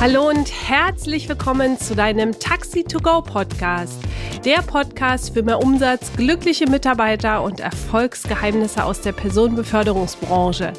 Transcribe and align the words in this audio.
Hallo 0.00 0.30
und 0.30 0.50
herzlich 0.50 1.28
willkommen 1.28 1.78
zu 1.78 1.94
deinem 1.94 2.32
Taxi 2.38 2.84
to 2.84 3.00
Go 3.00 3.20
Podcast. 3.20 4.02
Der 4.46 4.62
Podcast 4.62 5.34
für 5.34 5.42
mehr 5.42 5.62
Umsatz, 5.62 6.10
glückliche 6.16 6.66
Mitarbeiter 6.66 7.42
und 7.42 7.60
Erfolgsgeheimnisse 7.60 8.82
aus 8.82 9.02
der 9.02 9.12
Personenbeförderungsbranche. 9.12 10.72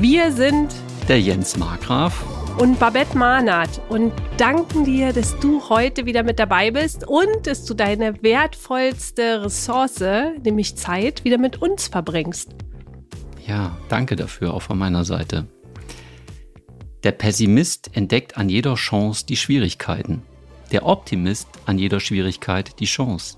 Wir 0.00 0.32
sind 0.32 0.74
der 1.06 1.20
Jens 1.20 1.58
Markgraf 1.58 2.24
und 2.58 2.78
Babette 2.78 3.18
Mahnert 3.18 3.82
und 3.90 4.14
danken 4.38 4.86
dir, 4.86 5.12
dass 5.12 5.38
du 5.38 5.68
heute 5.68 6.06
wieder 6.06 6.22
mit 6.22 6.38
dabei 6.38 6.70
bist 6.70 7.06
und 7.06 7.46
dass 7.46 7.66
du 7.66 7.74
deine 7.74 8.22
wertvollste 8.22 9.44
Ressource, 9.44 10.02
nämlich 10.42 10.76
Zeit, 10.76 11.24
wieder 11.24 11.36
mit 11.36 11.60
uns 11.60 11.88
verbringst. 11.88 12.48
Ja, 13.46 13.76
danke 13.90 14.16
dafür 14.16 14.54
auch 14.54 14.62
von 14.62 14.78
meiner 14.78 15.04
Seite. 15.04 15.46
Der 17.06 17.12
Pessimist 17.12 17.90
entdeckt 17.92 18.36
an 18.36 18.48
jeder 18.48 18.74
Chance 18.74 19.26
die 19.26 19.36
Schwierigkeiten. 19.36 20.22
Der 20.72 20.84
Optimist 20.84 21.46
an 21.64 21.78
jeder 21.78 22.00
Schwierigkeit 22.00 22.80
die 22.80 22.86
Chance. 22.86 23.36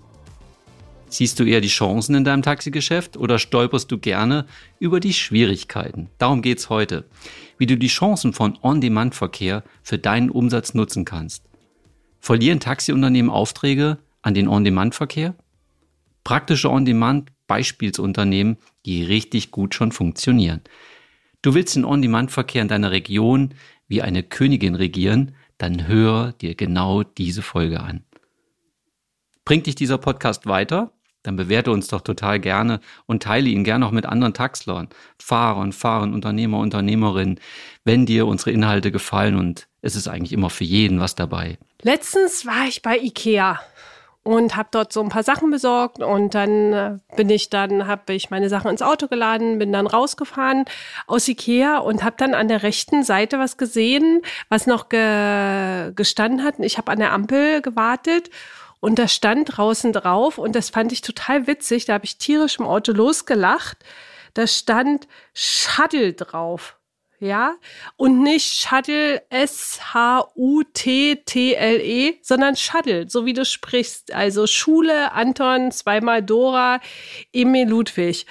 Siehst 1.10 1.38
du 1.38 1.44
eher 1.44 1.60
die 1.60 1.68
Chancen 1.68 2.14
in 2.14 2.24
deinem 2.24 2.40
Taxigeschäft 2.40 3.18
oder 3.18 3.38
stolperst 3.38 3.92
du 3.92 3.98
gerne 3.98 4.46
über 4.78 5.00
die 5.00 5.12
Schwierigkeiten? 5.12 6.08
Darum 6.16 6.40
geht's 6.40 6.70
heute. 6.70 7.04
Wie 7.58 7.66
du 7.66 7.76
die 7.76 7.88
Chancen 7.88 8.32
von 8.32 8.58
On-Demand-Verkehr 8.62 9.62
für 9.82 9.98
deinen 9.98 10.30
Umsatz 10.30 10.72
nutzen 10.72 11.04
kannst. 11.04 11.44
Verlieren 12.20 12.60
Taxiunternehmen 12.60 13.30
Aufträge 13.30 13.98
an 14.22 14.32
den 14.32 14.48
On-Demand-Verkehr? 14.48 15.34
Praktische 16.24 16.70
On-Demand-Beispielsunternehmen, 16.70 18.56
die 18.86 19.04
richtig 19.04 19.50
gut 19.50 19.74
schon 19.74 19.92
funktionieren. 19.92 20.62
Du 21.40 21.54
willst 21.54 21.76
den 21.76 21.84
On-Demand-Verkehr 21.84 22.62
in 22.62 22.68
deiner 22.68 22.90
Region 22.90 23.54
wie 23.86 24.02
eine 24.02 24.24
Königin 24.24 24.74
regieren, 24.74 25.36
dann 25.56 25.86
hör 25.86 26.32
dir 26.32 26.56
genau 26.56 27.04
diese 27.04 27.42
Folge 27.42 27.80
an. 27.80 28.04
Bringt 29.44 29.66
dich 29.66 29.76
dieser 29.76 29.98
Podcast 29.98 30.46
weiter? 30.46 30.92
Dann 31.22 31.36
bewerte 31.36 31.70
uns 31.70 31.88
doch 31.88 32.00
total 32.00 32.40
gerne 32.40 32.80
und 33.06 33.22
teile 33.22 33.48
ihn 33.48 33.64
gerne 33.64 33.86
auch 33.86 33.90
mit 33.92 34.06
anderen 34.06 34.34
Taxlern, 34.34 34.88
Fahrern, 35.18 35.72
Fahrern, 35.72 36.12
Unternehmer, 36.12 36.58
Unternehmerinnen, 36.58 37.40
wenn 37.84 38.06
dir 38.06 38.26
unsere 38.26 38.50
Inhalte 38.50 38.90
gefallen 38.90 39.36
und 39.36 39.68
es 39.80 39.94
ist 39.94 40.08
eigentlich 40.08 40.32
immer 40.32 40.50
für 40.50 40.64
jeden 40.64 41.00
was 41.00 41.14
dabei. 41.14 41.58
Letztens 41.82 42.46
war 42.46 42.66
ich 42.66 42.82
bei 42.82 42.98
Ikea 42.98 43.60
und 44.28 44.56
habe 44.56 44.68
dort 44.72 44.92
so 44.92 45.00
ein 45.00 45.08
paar 45.08 45.22
Sachen 45.22 45.50
besorgt 45.50 46.02
und 46.02 46.34
dann 46.34 46.72
äh, 46.74 46.98
bin 47.16 47.30
ich 47.30 47.48
dann 47.48 47.86
habe 47.86 48.12
ich 48.12 48.28
meine 48.28 48.50
Sachen 48.50 48.70
ins 48.70 48.82
Auto 48.82 49.08
geladen, 49.08 49.58
bin 49.58 49.72
dann 49.72 49.86
rausgefahren 49.86 50.66
aus 51.06 51.26
Ikea 51.28 51.78
und 51.78 52.04
habe 52.04 52.16
dann 52.18 52.34
an 52.34 52.46
der 52.46 52.62
rechten 52.62 53.02
Seite 53.04 53.38
was 53.38 53.56
gesehen, 53.56 54.20
was 54.50 54.66
noch 54.66 54.90
ge 54.90 55.92
gestanden 55.96 56.44
hat. 56.44 56.56
Ich 56.58 56.76
habe 56.76 56.92
an 56.92 56.98
der 56.98 57.12
Ampel 57.12 57.62
gewartet 57.62 58.28
und 58.80 58.98
da 58.98 59.08
stand 59.08 59.56
draußen 59.56 59.94
drauf 59.94 60.36
und 60.36 60.54
das 60.54 60.68
fand 60.68 60.92
ich 60.92 61.00
total 61.00 61.46
witzig, 61.46 61.86
da 61.86 61.94
habe 61.94 62.04
ich 62.04 62.18
tierisch 62.18 62.58
im 62.58 62.66
Auto 62.66 62.92
losgelacht. 62.92 63.78
Da 64.34 64.46
stand 64.46 65.08
Shuttle 65.32 66.12
drauf 66.12 66.77
ja, 67.20 67.56
und 67.96 68.22
nicht 68.22 68.54
Shuttle 68.54 69.22
S-H-U-T-T-L-E, 69.28 70.28
sondern 72.22 72.54
Shuttle, 72.54 73.08
so 73.08 73.26
wie 73.26 73.32
du 73.32 73.44
sprichst. 73.44 74.14
Also 74.14 74.46
Schule, 74.46 75.12
Anton, 75.12 75.72
zweimal 75.72 76.22
Dora, 76.22 76.80
Emil 77.32 77.68
Ludwig. 77.68 78.24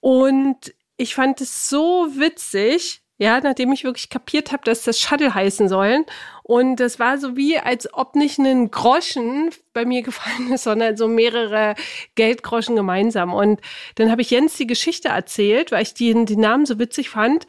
Und 0.00 0.74
ich 0.96 1.14
fand 1.14 1.42
es 1.42 1.68
so 1.68 2.08
witzig, 2.16 3.02
ja, 3.18 3.38
nachdem 3.40 3.70
ich 3.72 3.84
wirklich 3.84 4.08
kapiert 4.08 4.50
habe, 4.50 4.64
dass 4.64 4.82
das 4.82 4.98
Shuttle 4.98 5.34
heißen 5.34 5.68
sollen. 5.68 6.06
Und 6.42 6.76
das 6.76 6.98
war 6.98 7.18
so 7.18 7.36
wie, 7.36 7.58
als 7.58 7.92
ob 7.92 8.16
nicht 8.16 8.38
ein 8.38 8.70
Groschen 8.70 9.50
bei 9.74 9.84
mir 9.84 10.02
gefallen 10.02 10.52
ist, 10.52 10.64
sondern 10.64 10.96
so 10.96 11.06
mehrere 11.06 11.74
Geldgroschen 12.14 12.76
gemeinsam. 12.76 13.34
Und 13.34 13.60
dann 13.96 14.10
habe 14.10 14.22
ich 14.22 14.30
Jens 14.30 14.56
die 14.56 14.66
Geschichte 14.66 15.08
erzählt, 15.08 15.70
weil 15.70 15.82
ich 15.82 15.92
den, 15.94 16.24
den 16.24 16.40
Namen 16.40 16.64
so 16.64 16.78
witzig 16.78 17.10
fand 17.10 17.46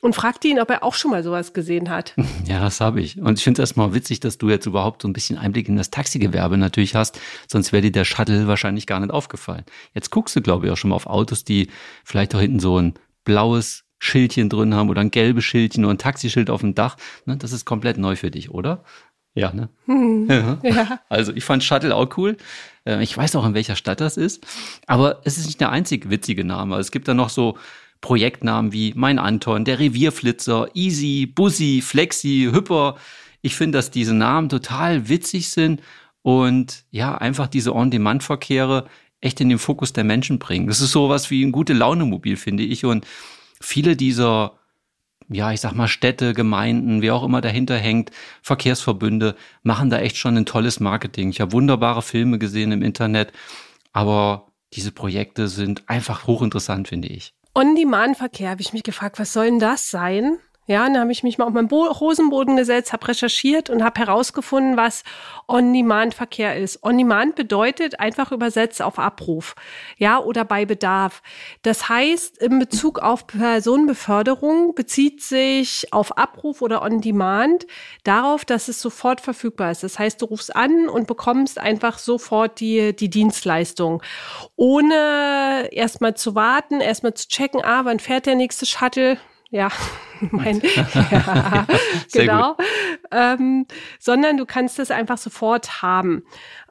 und 0.00 0.14
fragte 0.14 0.48
ihn, 0.48 0.58
ob 0.58 0.70
er 0.70 0.82
auch 0.82 0.94
schon 0.94 1.10
mal 1.10 1.22
sowas 1.22 1.52
gesehen 1.52 1.90
hat. 1.90 2.14
Ja, 2.46 2.60
das 2.60 2.80
habe 2.80 3.00
ich. 3.00 3.18
Und 3.20 3.38
ich 3.38 3.44
finde 3.44 3.62
es 3.62 3.70
erstmal 3.70 3.94
witzig, 3.94 4.20
dass 4.20 4.36
du 4.36 4.50
jetzt 4.50 4.66
überhaupt 4.66 5.02
so 5.02 5.08
ein 5.08 5.12
bisschen 5.12 5.38
Einblick 5.38 5.68
in 5.68 5.76
das 5.76 5.90
Taxigewerbe 5.90 6.58
natürlich 6.58 6.94
hast. 6.94 7.18
Sonst 7.46 7.72
wäre 7.72 7.82
dir 7.82 7.92
der 7.92 8.04
Shuttle 8.04 8.46
wahrscheinlich 8.46 8.86
gar 8.86 9.00
nicht 9.00 9.12
aufgefallen. 9.12 9.64
Jetzt 9.94 10.10
guckst 10.10 10.34
du, 10.34 10.42
glaube 10.42 10.66
ich, 10.66 10.72
auch 10.72 10.76
schon 10.76 10.90
mal 10.90 10.96
auf 10.96 11.06
Autos, 11.06 11.44
die 11.44 11.68
vielleicht 12.04 12.34
auch 12.34 12.40
hinten 12.40 12.58
so 12.58 12.78
ein 12.78 12.94
blaues 13.24 13.84
Schildchen 13.98 14.48
drin 14.48 14.74
haben 14.74 14.90
oder 14.90 15.00
ein 15.00 15.12
gelbes 15.12 15.44
Schildchen 15.44 15.84
oder 15.84 15.94
ein 15.94 15.98
Taxischild 15.98 16.50
auf 16.50 16.60
dem 16.60 16.74
Dach. 16.74 16.96
Ne, 17.24 17.36
das 17.36 17.52
ist 17.52 17.64
komplett 17.64 17.96
neu 17.96 18.16
für 18.16 18.32
dich, 18.32 18.50
oder? 18.50 18.82
Ja, 19.34 19.52
ne? 19.52 19.68
Hm, 19.86 20.28
ja. 20.28 21.00
Also 21.08 21.32
ich 21.32 21.44
fand 21.44 21.64
Shuttle 21.64 21.94
auch 21.94 22.16
cool. 22.16 22.36
Äh, 22.84 23.02
ich 23.02 23.16
weiß 23.16 23.36
auch, 23.36 23.46
in 23.46 23.54
welcher 23.54 23.76
Stadt 23.76 24.00
das 24.00 24.16
ist. 24.16 24.44
Aber 24.86 25.20
es 25.24 25.38
ist 25.38 25.46
nicht 25.46 25.60
der 25.60 25.70
einzig 25.70 26.10
witzige 26.10 26.44
Name. 26.44 26.76
Es 26.76 26.90
gibt 26.90 27.08
da 27.08 27.14
noch 27.14 27.30
so 27.30 27.56
Projektnamen 28.02 28.72
wie 28.72 28.92
Mein 28.94 29.18
Anton, 29.18 29.64
der 29.64 29.78
Revierflitzer, 29.78 30.68
Easy, 30.74 31.24
Bussi, 31.24 31.80
Flexi, 31.82 32.50
Hüpper. 32.52 32.96
Ich 33.40 33.54
finde, 33.54 33.78
dass 33.78 33.90
diese 33.90 34.12
Namen 34.12 34.50
total 34.50 35.08
witzig 35.08 35.48
sind 35.48 35.80
und 36.20 36.84
ja, 36.90 37.16
einfach 37.16 37.46
diese 37.46 37.74
On-Demand-Verkehre 37.74 38.86
echt 39.20 39.40
in 39.40 39.48
den 39.48 39.58
Fokus 39.58 39.92
der 39.92 40.04
Menschen 40.04 40.38
bringen. 40.38 40.66
Das 40.66 40.80
ist 40.80 40.92
sowas 40.92 41.30
wie 41.30 41.44
ein 41.44 41.52
gute 41.52 41.72
Laune-Mobil, 41.72 42.36
finde 42.36 42.64
ich. 42.64 42.84
Und 42.84 43.06
viele 43.60 43.96
dieser, 43.96 44.58
ja, 45.28 45.52
ich 45.52 45.60
sag 45.60 45.74
mal, 45.74 45.88
Städte, 45.88 46.34
Gemeinden, 46.34 47.02
wer 47.02 47.14
auch 47.14 47.22
immer 47.22 47.40
dahinter 47.40 47.78
hängt, 47.78 48.10
Verkehrsverbünde, 48.42 49.36
machen 49.62 49.90
da 49.90 50.00
echt 50.00 50.16
schon 50.16 50.36
ein 50.36 50.46
tolles 50.46 50.80
Marketing. 50.80 51.30
Ich 51.30 51.40
habe 51.40 51.52
wunderbare 51.52 52.02
Filme 52.02 52.40
gesehen 52.40 52.72
im 52.72 52.82
Internet, 52.82 53.32
aber 53.92 54.48
diese 54.72 54.90
Projekte 54.90 55.46
sind 55.46 55.88
einfach 55.88 56.26
hochinteressant, 56.26 56.88
finde 56.88 57.08
ich. 57.08 57.32
On-Demand-Verkehr, 57.54 58.50
habe 58.50 58.62
ich 58.62 58.72
mich 58.72 58.82
gefragt, 58.82 59.18
was 59.18 59.32
soll 59.32 59.46
denn 59.46 59.58
das 59.58 59.90
sein? 59.90 60.38
Ja, 60.66 60.84
dann 60.84 60.96
habe 60.96 61.10
ich 61.10 61.24
mich 61.24 61.38
mal 61.38 61.46
auf 61.46 61.52
meinen 61.52 61.66
Bo 61.66 61.98
Hosenboden 61.98 62.54
gesetzt, 62.54 62.92
habe 62.92 63.08
recherchiert 63.08 63.68
und 63.68 63.82
habe 63.82 63.98
herausgefunden, 63.98 64.76
was 64.76 65.02
On-Demand-Verkehr 65.48 66.56
ist. 66.56 66.84
On-Demand 66.84 67.34
bedeutet 67.34 67.98
einfach 67.98 68.30
übersetzt 68.30 68.80
auf 68.80 69.00
Abruf, 69.00 69.56
ja, 69.98 70.20
oder 70.20 70.44
bei 70.44 70.64
Bedarf. 70.64 71.20
Das 71.62 71.88
heißt, 71.88 72.38
in 72.38 72.60
Bezug 72.60 73.00
auf 73.00 73.26
Personenbeförderung 73.26 74.76
bezieht 74.76 75.20
sich 75.20 75.92
auf 75.92 76.16
Abruf 76.16 76.62
oder 76.62 76.82
On-Demand 76.82 77.66
darauf, 78.04 78.44
dass 78.44 78.68
es 78.68 78.80
sofort 78.80 79.20
verfügbar 79.20 79.72
ist. 79.72 79.82
Das 79.82 79.98
heißt, 79.98 80.22
du 80.22 80.26
rufst 80.26 80.54
an 80.54 80.88
und 80.88 81.08
bekommst 81.08 81.58
einfach 81.58 81.98
sofort 81.98 82.60
die, 82.60 82.94
die 82.94 83.10
Dienstleistung, 83.10 84.00
ohne 84.54 85.68
erstmal 85.72 86.14
zu 86.14 86.36
warten, 86.36 86.80
erstmal 86.80 87.14
zu 87.14 87.26
checken, 87.26 87.64
ah, 87.64 87.84
wann 87.84 87.98
fährt 87.98 88.26
der 88.26 88.36
nächste 88.36 88.64
Shuttle? 88.64 89.18
Ja, 89.52 89.70
mein, 90.30 90.60
ja, 91.10 91.66
genau, 92.12 92.56
ähm, 93.12 93.66
sondern 94.00 94.38
du 94.38 94.46
kannst 94.46 94.78
es 94.78 94.90
einfach 94.90 95.18
sofort 95.18 95.82
haben. 95.82 96.24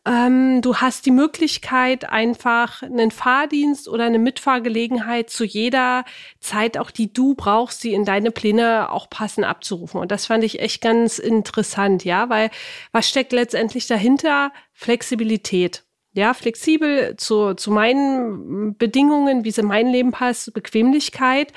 Ähm, 0.03 0.63
du 0.63 0.77
hast 0.77 1.05
die 1.05 1.11
Möglichkeit, 1.11 2.09
einfach 2.09 2.81
einen 2.81 3.11
Fahrdienst 3.11 3.87
oder 3.87 4.05
eine 4.05 4.17
Mitfahrgelegenheit 4.17 5.29
zu 5.29 5.45
jeder 5.45 6.05
Zeit, 6.39 6.79
auch 6.79 6.89
die 6.89 7.13
du 7.13 7.35
brauchst, 7.35 7.81
sie 7.81 7.93
in 7.93 8.03
deine 8.03 8.31
Pläne 8.31 8.89
auch 8.89 9.11
passend 9.11 9.45
abzurufen. 9.45 10.01
Und 10.01 10.11
das 10.11 10.25
fand 10.25 10.43
ich 10.43 10.59
echt 10.59 10.81
ganz 10.81 11.19
interessant, 11.19 12.03
ja, 12.03 12.29
weil 12.29 12.49
was 12.91 13.07
steckt 13.07 13.31
letztendlich 13.31 13.85
dahinter? 13.85 14.51
Flexibilität 14.73 15.83
ja, 16.13 16.33
flexibel 16.33 17.15
zu, 17.15 17.53
zu 17.53 17.71
meinen 17.71 18.75
Bedingungen, 18.77 19.45
wie 19.45 19.49
es 19.49 19.57
in 19.57 19.65
mein 19.65 19.87
Leben 19.87 20.11
passt, 20.11 20.53
Bequemlichkeit 20.53 21.53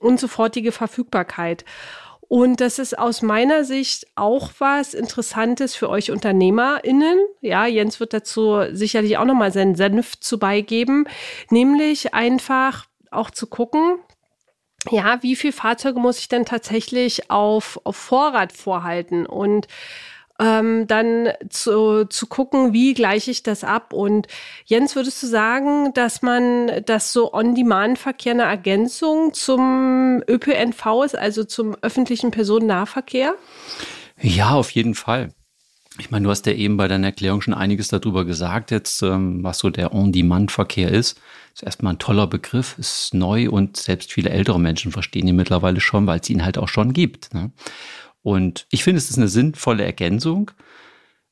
und 0.00 0.20
sofortige 0.20 0.72
Verfügbarkeit. 0.72 1.64
Und 2.28 2.60
das 2.60 2.78
ist 2.78 2.98
aus 2.98 3.22
meiner 3.22 3.64
Sicht 3.64 4.06
auch 4.16 4.50
was 4.58 4.94
Interessantes 4.94 5.76
für 5.76 5.88
euch 5.88 6.10
UnternehmerInnen. 6.10 7.18
Ja, 7.40 7.66
Jens 7.66 8.00
wird 8.00 8.12
dazu 8.12 8.62
sicherlich 8.72 9.16
auch 9.18 9.24
nochmal 9.24 9.52
seinen 9.52 9.76
Senf 9.76 10.18
zu 10.18 10.38
beigeben. 10.38 11.06
Nämlich 11.50 12.14
einfach 12.14 12.86
auch 13.12 13.30
zu 13.30 13.46
gucken, 13.46 13.98
ja, 14.90 15.22
wie 15.22 15.36
viel 15.36 15.52
Fahrzeuge 15.52 16.00
muss 16.00 16.18
ich 16.18 16.28
denn 16.28 16.44
tatsächlich 16.44 17.30
auf, 17.30 17.80
auf 17.84 17.96
Vorrat 17.96 18.52
vorhalten? 18.52 19.26
Und 19.26 19.68
ähm, 20.38 20.86
dann 20.86 21.28
zu, 21.48 22.04
zu 22.06 22.26
gucken, 22.26 22.72
wie 22.72 22.94
gleiche 22.94 23.30
ich 23.30 23.42
das 23.42 23.64
ab. 23.64 23.92
Und 23.92 24.26
Jens, 24.64 24.96
würdest 24.96 25.22
du 25.22 25.26
sagen, 25.26 25.92
dass 25.94 26.22
man, 26.22 26.84
dass 26.84 27.12
so 27.12 27.32
On-Demand-Verkehr 27.32 28.32
eine 28.32 28.44
Ergänzung 28.44 29.32
zum 29.32 30.22
ÖPNV 30.28 31.04
ist, 31.04 31.16
also 31.16 31.44
zum 31.44 31.76
öffentlichen 31.82 32.30
Personennahverkehr? 32.30 33.34
Ja, 34.20 34.50
auf 34.50 34.70
jeden 34.70 34.94
Fall. 34.94 35.30
Ich 35.98 36.10
meine, 36.10 36.24
du 36.24 36.30
hast 36.30 36.44
ja 36.44 36.52
eben 36.52 36.76
bei 36.76 36.88
deiner 36.88 37.06
Erklärung 37.06 37.40
schon 37.40 37.54
einiges 37.54 37.88
darüber 37.88 38.26
gesagt, 38.26 38.70
jetzt, 38.70 39.02
ähm, 39.02 39.42
was 39.42 39.58
so 39.58 39.70
der 39.70 39.94
On-Demand-Verkehr 39.94 40.90
ist. 40.90 41.18
Ist 41.54 41.62
erstmal 41.62 41.94
ein 41.94 41.98
toller 41.98 42.26
Begriff, 42.26 42.76
ist 42.78 43.14
neu 43.14 43.48
und 43.48 43.78
selbst 43.78 44.12
viele 44.12 44.28
ältere 44.28 44.60
Menschen 44.60 44.92
verstehen 44.92 45.26
ihn 45.26 45.36
mittlerweile 45.36 45.80
schon, 45.80 46.06
weil 46.06 46.20
es 46.20 46.28
ihn 46.28 46.44
halt 46.44 46.58
auch 46.58 46.68
schon 46.68 46.92
gibt. 46.92 47.32
Ne? 47.32 47.50
Und 48.26 48.66
ich 48.72 48.82
finde, 48.82 48.98
es 48.98 49.08
ist 49.08 49.18
eine 49.18 49.28
sinnvolle 49.28 49.84
Ergänzung, 49.84 50.50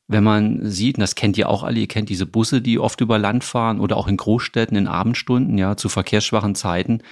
wenn 0.06 0.23
man 0.23 0.64
sieht, 0.64 0.96
und 0.96 1.00
das 1.00 1.17
kennt 1.17 1.37
ihr 1.37 1.49
auch 1.49 1.64
alle, 1.64 1.81
ihr 1.81 1.88
kennt 1.88 2.08
diese 2.08 2.25
Busse, 2.25 2.62
die 2.62 2.79
oft 2.79 3.00
über 3.00 3.19
Land 3.19 3.43
fahren 3.43 3.81
oder 3.81 3.96
auch 3.96 4.06
in 4.06 4.17
Großstädten 4.17 4.76
in 4.76 4.87
Abendstunden, 4.87 5.58
ja, 5.58 5.76
zu 5.76 5.88
verkehrsschwachen 5.88 6.55
Zeiten, 6.55 7.02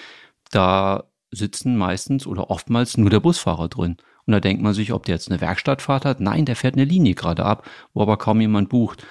da 0.52 1.10
sitzen 1.32 1.76
meistens 1.76 2.28
oder 2.28 2.48
oftmals 2.48 2.96
nur 2.96 3.10
der 3.10 3.18
Busfahrer 3.18 3.66
drin. 3.66 3.96
Und 4.24 4.32
da 4.32 4.38
denkt 4.38 4.62
man 4.62 4.72
sich, 4.72 4.92
ob 4.92 5.04
der 5.04 5.16
jetzt 5.16 5.28
eine 5.32 5.40
Werkstattfahrt 5.40 6.04
hat. 6.04 6.20
Nein, 6.20 6.44
der 6.44 6.54
fährt 6.54 6.76
eine 6.76 6.84
Linie 6.84 7.16
gerade 7.16 7.44
ab, 7.44 7.68
wo 7.92 8.02
aber 8.02 8.18
kaum 8.18 8.40
jemand 8.40 8.68
bucht. 8.68 9.04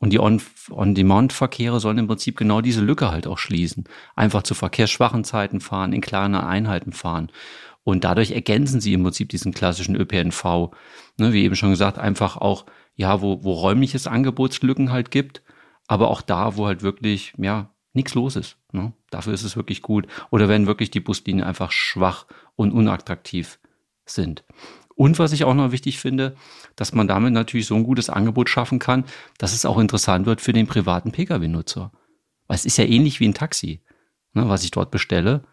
Und 0.00 0.10
die 0.10 0.18
On-Demand-Verkehre 0.18 1.78
sollen 1.78 1.98
im 1.98 2.08
Prinzip 2.08 2.36
genau 2.36 2.62
diese 2.62 2.80
Lücke 2.80 3.12
halt 3.12 3.28
auch 3.28 3.38
schließen. 3.38 3.84
Einfach 4.16 4.42
zu 4.42 4.54
verkehrsschwachen 4.54 5.22
Zeiten 5.22 5.60
fahren, 5.60 5.92
in 5.92 6.00
kleinen 6.00 6.34
Einheiten 6.34 6.92
fahren. 6.92 7.30
Und 7.86 8.02
dadurch 8.02 8.32
ergänzen 8.32 8.80
sie 8.80 8.94
im 8.94 9.04
Prinzip 9.04 9.28
diesen 9.28 9.54
klassischen 9.54 9.94
ÖPNV. 9.94 10.72
Ne, 11.18 11.32
wie 11.32 11.44
eben 11.44 11.54
schon 11.54 11.70
gesagt, 11.70 11.98
einfach 11.98 12.36
auch, 12.36 12.66
ja, 12.96 13.22
wo, 13.22 13.44
wo 13.44 13.52
räumliches 13.52 14.08
Angebotslücken 14.08 14.90
halt 14.90 15.12
gibt, 15.12 15.42
aber 15.86 16.08
auch 16.08 16.20
da, 16.20 16.56
wo 16.56 16.66
halt 16.66 16.82
wirklich, 16.82 17.32
ja, 17.38 17.70
nichts 17.92 18.14
los 18.14 18.34
ist. 18.34 18.56
Ne? 18.72 18.92
Dafür 19.10 19.34
ist 19.34 19.44
es 19.44 19.56
wirklich 19.56 19.82
gut. 19.82 20.08
Oder 20.30 20.48
wenn 20.48 20.66
wirklich 20.66 20.90
die 20.90 20.98
Buslinien 20.98 21.46
einfach 21.46 21.70
schwach 21.70 22.26
und 22.56 22.72
unattraktiv 22.72 23.60
sind. 24.04 24.42
Und 24.96 25.20
was 25.20 25.30
ich 25.30 25.44
auch 25.44 25.54
noch 25.54 25.70
wichtig 25.70 26.00
finde, 26.00 26.34
dass 26.74 26.92
man 26.92 27.06
damit 27.06 27.34
natürlich 27.34 27.66
so 27.66 27.76
ein 27.76 27.84
gutes 27.84 28.10
Angebot 28.10 28.48
schaffen 28.48 28.80
kann, 28.80 29.04
dass 29.38 29.52
es 29.52 29.64
auch 29.64 29.78
interessant 29.78 30.26
wird 30.26 30.40
für 30.40 30.52
den 30.52 30.66
privaten 30.66 31.12
Pkw-Nutzer. 31.12 31.92
Weil 32.48 32.56
es 32.56 32.64
ist 32.64 32.78
ja 32.78 32.84
ähnlich 32.84 33.20
wie 33.20 33.28
ein 33.28 33.34
Taxi, 33.34 33.80
ne, 34.32 34.48
was 34.48 34.64
ich 34.64 34.72
dort 34.72 34.90
bestelle. 34.90 35.44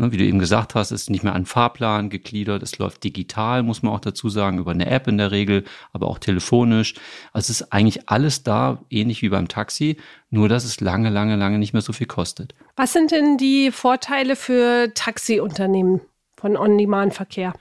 Ne, 0.00 0.12
wie 0.12 0.16
du 0.16 0.24
eben 0.24 0.38
gesagt 0.38 0.74
hast, 0.74 0.92
ist 0.92 1.10
nicht 1.10 1.24
mehr 1.24 1.34
an 1.34 1.44
Fahrplan 1.44 2.08
gegliedert, 2.08 2.62
es 2.62 2.78
läuft 2.78 3.04
digital, 3.04 3.62
muss 3.62 3.82
man 3.82 3.92
auch 3.92 4.00
dazu 4.00 4.30
sagen, 4.30 4.56
über 4.56 4.70
eine 4.70 4.86
App 4.86 5.06
in 5.06 5.18
der 5.18 5.30
Regel, 5.30 5.64
aber 5.92 6.08
auch 6.08 6.18
telefonisch. 6.18 6.94
Also 7.34 7.52
es 7.52 7.60
ist 7.60 7.72
eigentlich 7.72 8.08
alles 8.08 8.42
da, 8.42 8.80
ähnlich 8.88 9.20
wie 9.20 9.28
beim 9.28 9.46
Taxi, 9.46 9.98
nur 10.30 10.48
dass 10.48 10.64
es 10.64 10.80
lange, 10.80 11.10
lange, 11.10 11.36
lange 11.36 11.58
nicht 11.58 11.74
mehr 11.74 11.82
so 11.82 11.92
viel 11.92 12.06
kostet. 12.06 12.54
Was 12.76 12.94
sind 12.94 13.10
denn 13.10 13.36
die 13.36 13.70
Vorteile 13.70 14.36
für 14.36 14.90
Taxiunternehmen 14.94 16.00
von 16.34 16.56
On-Demand-Verkehr? 16.56 17.52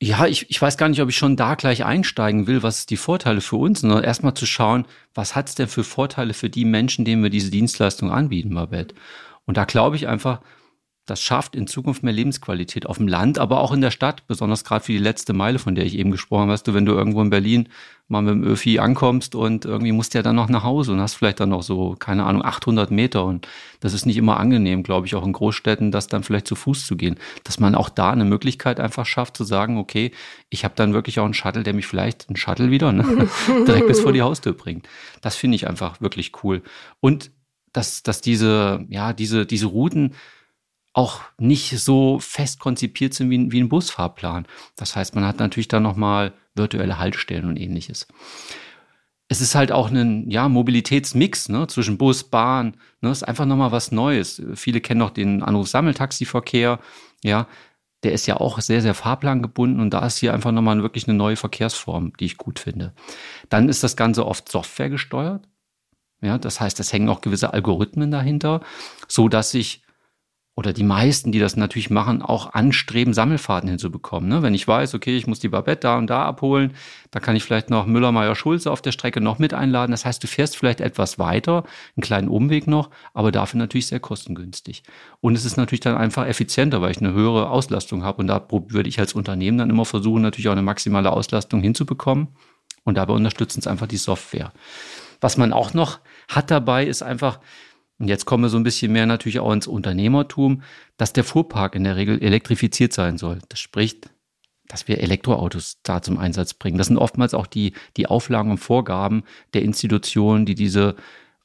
Ja, 0.00 0.26
ich, 0.26 0.48
ich 0.48 0.62
weiß 0.62 0.76
gar 0.76 0.88
nicht, 0.88 1.02
ob 1.02 1.08
ich 1.08 1.16
schon 1.16 1.34
da 1.34 1.56
gleich 1.56 1.84
einsteigen 1.84 2.46
will, 2.46 2.62
was 2.62 2.86
die 2.86 2.96
Vorteile 2.96 3.40
für 3.40 3.56
uns, 3.56 3.80
sondern 3.80 4.04
erstmal 4.04 4.34
zu 4.34 4.46
schauen, 4.46 4.86
was 5.12 5.34
hat 5.34 5.48
es 5.48 5.56
denn 5.56 5.66
für 5.66 5.82
Vorteile 5.82 6.34
für 6.34 6.50
die 6.50 6.64
Menschen, 6.64 7.04
denen 7.04 7.24
wir 7.24 7.30
diese 7.30 7.50
Dienstleistung 7.50 8.12
anbieten, 8.12 8.54
Babette. 8.54 8.94
Und 9.44 9.56
da 9.56 9.64
glaube 9.64 9.96
ich 9.96 10.06
einfach, 10.06 10.40
das 11.10 11.20
schafft 11.20 11.56
in 11.56 11.66
Zukunft 11.66 12.04
mehr 12.04 12.12
Lebensqualität 12.12 12.86
auf 12.86 12.98
dem 12.98 13.08
Land, 13.08 13.40
aber 13.40 13.60
auch 13.60 13.72
in 13.72 13.80
der 13.80 13.90
Stadt, 13.90 14.26
besonders 14.28 14.62
gerade 14.62 14.84
für 14.84 14.92
die 14.92 14.98
letzte 14.98 15.32
Meile, 15.32 15.58
von 15.58 15.74
der 15.74 15.84
ich 15.84 15.98
eben 15.98 16.12
gesprochen 16.12 16.42
habe. 16.42 16.52
Weißt 16.52 16.68
du, 16.68 16.72
wenn 16.72 16.86
du 16.86 16.92
irgendwo 16.92 17.20
in 17.20 17.30
Berlin 17.30 17.68
mal 18.06 18.22
mit 18.22 18.34
dem 18.34 18.44
Öfi 18.44 18.78
ankommst 18.78 19.34
und 19.34 19.64
irgendwie 19.64 19.90
musst 19.90 20.14
du 20.14 20.18
ja 20.18 20.22
dann 20.22 20.36
noch 20.36 20.48
nach 20.48 20.62
Hause 20.62 20.92
und 20.92 21.00
hast 21.00 21.14
vielleicht 21.14 21.40
dann 21.40 21.48
noch 21.48 21.64
so, 21.64 21.96
keine 21.98 22.26
Ahnung, 22.26 22.44
800 22.44 22.92
Meter 22.92 23.24
und 23.24 23.48
das 23.80 23.92
ist 23.92 24.06
nicht 24.06 24.18
immer 24.18 24.38
angenehm, 24.38 24.84
glaube 24.84 25.08
ich, 25.08 25.16
auch 25.16 25.26
in 25.26 25.32
Großstädten, 25.32 25.90
das 25.90 26.06
dann 26.06 26.22
vielleicht 26.22 26.46
zu 26.46 26.54
Fuß 26.54 26.86
zu 26.86 26.96
gehen. 26.96 27.16
Dass 27.42 27.58
man 27.58 27.74
auch 27.74 27.88
da 27.88 28.10
eine 28.10 28.24
Möglichkeit 28.24 28.78
einfach 28.78 29.06
schafft 29.06 29.36
zu 29.36 29.42
sagen, 29.42 29.78
okay, 29.78 30.12
ich 30.48 30.64
habe 30.64 30.74
dann 30.76 30.94
wirklich 30.94 31.18
auch 31.18 31.24
einen 31.24 31.34
Shuttle, 31.34 31.64
der 31.64 31.74
mich 31.74 31.88
vielleicht, 31.88 32.30
ein 32.30 32.36
Shuttle 32.36 32.70
wieder, 32.70 32.92
ne, 32.92 33.28
direkt 33.66 33.88
bis 33.88 34.00
vor 34.00 34.12
die 34.12 34.22
Haustür 34.22 34.52
bringt. 34.52 34.88
Das 35.22 35.34
finde 35.34 35.56
ich 35.56 35.66
einfach 35.66 36.00
wirklich 36.00 36.32
cool. 36.44 36.62
Und 37.00 37.32
dass, 37.72 38.04
dass 38.04 38.20
diese, 38.20 38.84
ja, 38.88 39.12
diese, 39.12 39.46
diese 39.46 39.66
Routen, 39.66 40.14
auch 40.92 41.20
nicht 41.38 41.78
so 41.78 42.18
fest 42.18 42.58
konzipiert 42.58 43.14
sind 43.14 43.30
wie, 43.30 43.38
ein, 43.38 43.52
wie 43.52 43.60
ein 43.60 43.68
Busfahrplan. 43.68 44.46
Das 44.76 44.96
heißt, 44.96 45.14
man 45.14 45.24
hat 45.24 45.38
natürlich 45.38 45.68
dann 45.68 45.82
nochmal 45.82 46.32
virtuelle 46.54 46.98
Haltestellen 46.98 47.46
und 47.46 47.56
ähnliches. 47.56 48.08
Es 49.28 49.40
ist 49.40 49.54
halt 49.54 49.70
auch 49.70 49.90
ein 49.90 50.28
ja, 50.28 50.48
Mobilitätsmix 50.48 51.48
ne, 51.48 51.68
zwischen 51.68 51.96
Bus, 51.96 52.24
Bahn. 52.24 52.76
Ne, 53.00 53.10
ist 53.10 53.22
einfach 53.22 53.46
nochmal 53.46 53.70
was 53.70 53.92
Neues. 53.92 54.42
Viele 54.54 54.80
kennen 54.80 54.98
noch 54.98 55.10
den 55.10 55.44
Anruf-Sammeltaxiverkehr. 55.44 56.80
Ja, 57.22 57.46
der 58.02 58.12
ist 58.12 58.26
ja 58.26 58.38
auch 58.38 58.60
sehr, 58.60 58.82
sehr 58.82 58.94
fahrplangebunden 58.94 59.80
und 59.80 59.90
da 59.90 60.04
ist 60.04 60.18
hier 60.18 60.34
einfach 60.34 60.50
nochmal 60.50 60.82
wirklich 60.82 61.06
eine 61.06 61.16
neue 61.16 61.36
Verkehrsform, 61.36 62.12
die 62.18 62.24
ich 62.24 62.38
gut 62.38 62.58
finde. 62.58 62.94
Dann 63.48 63.68
ist 63.68 63.84
das 63.84 63.96
Ganze 63.96 64.26
oft 64.26 64.48
Software 64.48 64.90
gesteuert. 64.90 65.46
Ja, 66.22 66.38
das 66.38 66.60
heißt, 66.60 66.80
es 66.80 66.92
hängen 66.92 67.08
auch 67.08 67.20
gewisse 67.20 67.52
Algorithmen 67.52 68.10
dahinter, 68.10 68.62
so 69.06 69.28
dass 69.28 69.54
ich 69.54 69.82
oder 70.60 70.74
die 70.74 70.84
meisten, 70.84 71.32
die 71.32 71.38
das 71.38 71.56
natürlich 71.56 71.88
machen, 71.88 72.20
auch 72.20 72.52
anstreben, 72.52 73.14
Sammelfahrten 73.14 73.66
hinzubekommen. 73.66 74.28
Ne? 74.28 74.42
Wenn 74.42 74.52
ich 74.52 74.68
weiß, 74.68 74.92
okay, 74.92 75.16
ich 75.16 75.26
muss 75.26 75.40
die 75.40 75.48
Babette 75.48 75.80
da 75.80 75.96
und 75.96 76.10
da 76.10 76.26
abholen, 76.26 76.74
da 77.12 77.18
kann 77.18 77.34
ich 77.34 77.44
vielleicht 77.44 77.70
noch 77.70 77.86
Müller, 77.86 78.12
Meyer, 78.12 78.34
Schulze 78.34 78.70
auf 78.70 78.82
der 78.82 78.92
Strecke 78.92 79.22
noch 79.22 79.38
mit 79.38 79.54
einladen. 79.54 79.92
Das 79.92 80.04
heißt, 80.04 80.22
du 80.22 80.26
fährst 80.26 80.58
vielleicht 80.58 80.82
etwas 80.82 81.18
weiter, 81.18 81.64
einen 81.96 82.02
kleinen 82.02 82.28
Umweg 82.28 82.66
noch, 82.66 82.90
aber 83.14 83.32
dafür 83.32 83.56
natürlich 83.56 83.86
sehr 83.86 84.00
kostengünstig. 84.00 84.82
Und 85.22 85.34
es 85.34 85.46
ist 85.46 85.56
natürlich 85.56 85.80
dann 85.80 85.96
einfach 85.96 86.26
effizienter, 86.26 86.82
weil 86.82 86.90
ich 86.90 87.00
eine 87.00 87.14
höhere 87.14 87.48
Auslastung 87.48 88.04
habe. 88.04 88.18
Und 88.20 88.26
da 88.26 88.46
würde 88.50 88.90
ich 88.90 89.00
als 89.00 89.14
Unternehmen 89.14 89.56
dann 89.56 89.70
immer 89.70 89.86
versuchen, 89.86 90.20
natürlich 90.20 90.48
auch 90.48 90.52
eine 90.52 90.60
maximale 90.60 91.10
Auslastung 91.10 91.62
hinzubekommen. 91.62 92.28
Und 92.84 92.98
dabei 92.98 93.14
unterstützen 93.14 93.60
es 93.60 93.66
einfach 93.66 93.86
die 93.86 93.96
Software. 93.96 94.52
Was 95.22 95.38
man 95.38 95.54
auch 95.54 95.72
noch 95.72 96.00
hat 96.28 96.50
dabei, 96.50 96.84
ist 96.84 97.02
einfach, 97.02 97.40
und 98.00 98.08
jetzt 98.08 98.24
kommen 98.24 98.42
wir 98.42 98.48
so 98.48 98.56
ein 98.56 98.62
bisschen 98.62 98.92
mehr 98.92 99.04
natürlich 99.04 99.40
auch 99.40 99.52
ins 99.52 99.66
Unternehmertum, 99.66 100.62
dass 100.96 101.12
der 101.12 101.22
Fuhrpark 101.22 101.74
in 101.74 101.84
der 101.84 101.96
Regel 101.96 102.20
elektrifiziert 102.22 102.94
sein 102.94 103.18
soll. 103.18 103.38
Das 103.50 103.60
spricht, 103.60 104.08
dass 104.68 104.88
wir 104.88 105.00
Elektroautos 105.00 105.80
da 105.82 106.00
zum 106.00 106.16
Einsatz 106.16 106.54
bringen. 106.54 106.78
Das 106.78 106.86
sind 106.86 106.96
oftmals 106.96 107.34
auch 107.34 107.46
die, 107.46 107.74
die 107.98 108.06
Auflagen 108.06 108.52
und 108.52 108.58
Vorgaben 108.58 109.24
der 109.52 109.62
Institutionen, 109.62 110.46
die 110.46 110.54
diese 110.54 110.96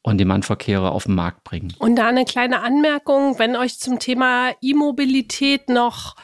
On-Demand-Verkehre 0.05 0.91
auf 0.91 1.05
den 1.05 1.15
Markt 1.15 1.43
bringen. 1.43 1.73
Und 1.79 1.97
da 1.97 2.07
eine 2.07 2.23
kleine 2.23 2.61
Anmerkung, 2.61 3.37
wenn 3.37 3.57
euch 3.57 3.77
zum 3.79 3.99
Thema 3.99 4.51
E-Mobilität 4.61 5.67
noch 5.67 6.15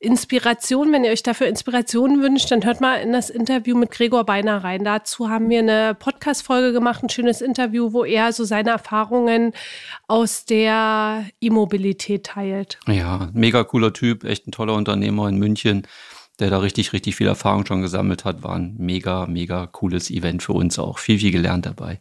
Inspiration, 0.00 0.92
wenn 0.92 1.02
ihr 1.02 1.10
euch 1.10 1.24
dafür 1.24 1.48
Inspiration 1.48 2.22
wünscht, 2.22 2.52
dann 2.52 2.64
hört 2.64 2.80
mal 2.80 3.00
in 3.00 3.12
das 3.12 3.30
Interview 3.30 3.76
mit 3.76 3.90
Gregor 3.90 4.24
Beiner 4.24 4.62
rein. 4.62 4.84
Dazu 4.84 5.28
haben 5.28 5.50
wir 5.50 5.58
eine 5.58 5.96
Podcast-Folge 5.98 6.72
gemacht, 6.72 7.02
ein 7.02 7.08
schönes 7.08 7.40
Interview, 7.40 7.92
wo 7.92 8.04
er 8.04 8.32
so 8.32 8.44
seine 8.44 8.70
Erfahrungen 8.70 9.52
aus 10.06 10.44
der 10.44 11.24
E-Mobilität 11.40 12.26
teilt. 12.26 12.78
Ja, 12.86 13.28
mega 13.32 13.64
cooler 13.64 13.92
Typ, 13.92 14.22
echt 14.22 14.46
ein 14.46 14.52
toller 14.52 14.74
Unternehmer 14.74 15.28
in 15.28 15.36
München 15.36 15.84
der 16.38 16.50
da 16.50 16.58
richtig, 16.58 16.92
richtig 16.92 17.16
viel 17.16 17.26
Erfahrung 17.26 17.66
schon 17.66 17.82
gesammelt 17.82 18.24
hat, 18.24 18.42
war 18.42 18.54
ein 18.54 18.76
mega, 18.78 19.26
mega 19.26 19.66
cooles 19.66 20.10
Event 20.10 20.42
für 20.42 20.52
uns 20.52 20.78
auch. 20.78 20.98
Viel, 20.98 21.18
viel 21.18 21.32
gelernt 21.32 21.66
dabei. 21.66 21.98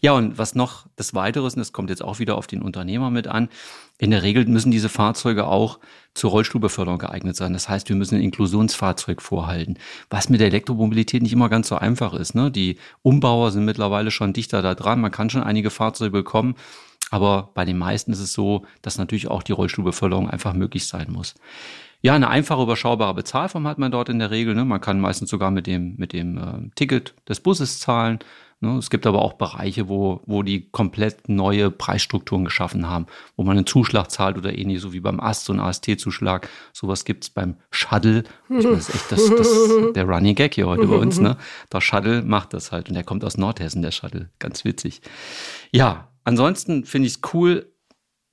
Ja, 0.00 0.12
und 0.12 0.38
was 0.38 0.54
noch 0.54 0.86
des 0.98 1.14
Weiteres, 1.14 1.54
und 1.54 1.60
das 1.60 1.72
kommt 1.72 1.90
jetzt 1.90 2.02
auch 2.02 2.18
wieder 2.18 2.36
auf 2.36 2.46
den 2.46 2.62
Unternehmer 2.62 3.10
mit 3.10 3.26
an, 3.26 3.48
in 3.98 4.10
der 4.10 4.22
Regel 4.22 4.46
müssen 4.46 4.70
diese 4.70 4.88
Fahrzeuge 4.88 5.46
auch 5.46 5.78
zur 6.14 6.30
Rollstuhlbeförderung 6.30 6.98
geeignet 6.98 7.36
sein. 7.36 7.52
Das 7.52 7.68
heißt, 7.68 7.88
wir 7.88 7.96
müssen 7.96 8.16
ein 8.16 8.22
Inklusionsfahrzeug 8.22 9.22
vorhalten, 9.22 9.78
was 10.10 10.28
mit 10.28 10.40
der 10.40 10.48
Elektromobilität 10.48 11.22
nicht 11.22 11.32
immer 11.32 11.48
ganz 11.48 11.68
so 11.68 11.76
einfach 11.76 12.14
ist. 12.14 12.34
Ne? 12.34 12.50
Die 12.50 12.78
Umbauer 13.02 13.52
sind 13.52 13.64
mittlerweile 13.64 14.10
schon 14.10 14.32
dichter 14.32 14.62
da 14.62 14.74
dran. 14.74 15.00
Man 15.00 15.12
kann 15.12 15.30
schon 15.30 15.44
einige 15.44 15.70
Fahrzeuge 15.70 16.10
bekommen. 16.10 16.56
Aber 17.10 17.50
bei 17.54 17.64
den 17.64 17.78
meisten 17.78 18.12
ist 18.12 18.20
es 18.20 18.32
so, 18.32 18.64
dass 18.82 18.98
natürlich 18.98 19.28
auch 19.28 19.42
die 19.42 19.52
Rollstuhlbeförderung 19.52 20.28
einfach 20.28 20.54
möglich 20.54 20.86
sein 20.88 21.12
muss. 21.12 21.34
Ja, 22.04 22.14
eine 22.14 22.28
einfache, 22.28 22.62
überschaubare 22.62 23.14
Bezahlform 23.14 23.66
hat 23.66 23.78
man 23.78 23.90
dort 23.90 24.10
in 24.10 24.18
der 24.18 24.30
Regel. 24.30 24.54
Ne? 24.54 24.66
Man 24.66 24.82
kann 24.82 25.00
meistens 25.00 25.30
sogar 25.30 25.50
mit 25.50 25.66
dem, 25.66 25.94
mit 25.96 26.12
dem 26.12 26.36
äh, 26.36 26.70
Ticket 26.74 27.14
des 27.26 27.40
Busses 27.40 27.80
zahlen. 27.80 28.18
Ne? 28.60 28.76
Es 28.76 28.90
gibt 28.90 29.06
aber 29.06 29.22
auch 29.22 29.32
Bereiche, 29.32 29.88
wo, 29.88 30.20
wo 30.26 30.42
die 30.42 30.68
komplett 30.68 31.30
neue 31.30 31.70
Preisstrukturen 31.70 32.44
geschaffen 32.44 32.90
haben, 32.90 33.06
wo 33.36 33.42
man 33.42 33.56
einen 33.56 33.64
Zuschlag 33.64 34.10
zahlt 34.10 34.36
oder 34.36 34.54
ähnlich, 34.54 34.82
so 34.82 34.92
wie 34.92 35.00
beim 35.00 35.18
AST, 35.18 35.46
so 35.46 35.54
ein 35.54 35.60
AST-Zuschlag. 35.60 36.46
Sowas 36.74 37.06
gibt's 37.06 37.30
beim 37.30 37.56
Shuttle. 37.70 38.24
Ich 38.50 38.64
meine, 38.64 38.76
das 38.76 38.90
ist 38.90 38.96
echt 38.96 39.10
das, 39.10 39.30
das, 39.30 39.48
der 39.94 40.04
Running 40.04 40.34
Gag 40.34 40.56
hier 40.56 40.66
heute 40.66 40.86
bei 40.86 40.96
uns. 40.96 41.18
Ne? 41.18 41.38
Der 41.72 41.80
Shuttle 41.80 42.20
macht 42.20 42.52
das 42.52 42.70
halt 42.70 42.90
und 42.90 42.96
der 42.96 43.04
kommt 43.04 43.24
aus 43.24 43.38
Nordhessen, 43.38 43.80
der 43.80 43.92
Shuttle. 43.92 44.28
Ganz 44.38 44.66
witzig. 44.66 45.00
Ja, 45.72 46.08
ansonsten 46.24 46.84
finde 46.84 47.08
ich 47.08 47.14
es 47.14 47.20
cool, 47.32 47.73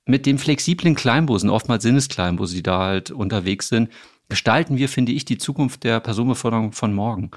mit 0.04 0.26
den 0.26 0.38
flexiblen 0.38 0.94
Kleinbussen, 0.94 1.50
oftmals 1.50 1.82
sind 1.82 1.96
es 1.96 2.08
Kleinbusse, 2.08 2.54
die 2.54 2.62
da 2.62 2.80
halt 2.80 3.10
unterwegs 3.10 3.68
sind, 3.68 3.90
gestalten 4.28 4.76
wir, 4.76 4.88
finde 4.88 5.12
ich, 5.12 5.24
die 5.24 5.38
Zukunft 5.38 5.84
der 5.84 6.00
Personenbeförderung 6.00 6.72
von 6.72 6.94
morgen. 6.94 7.30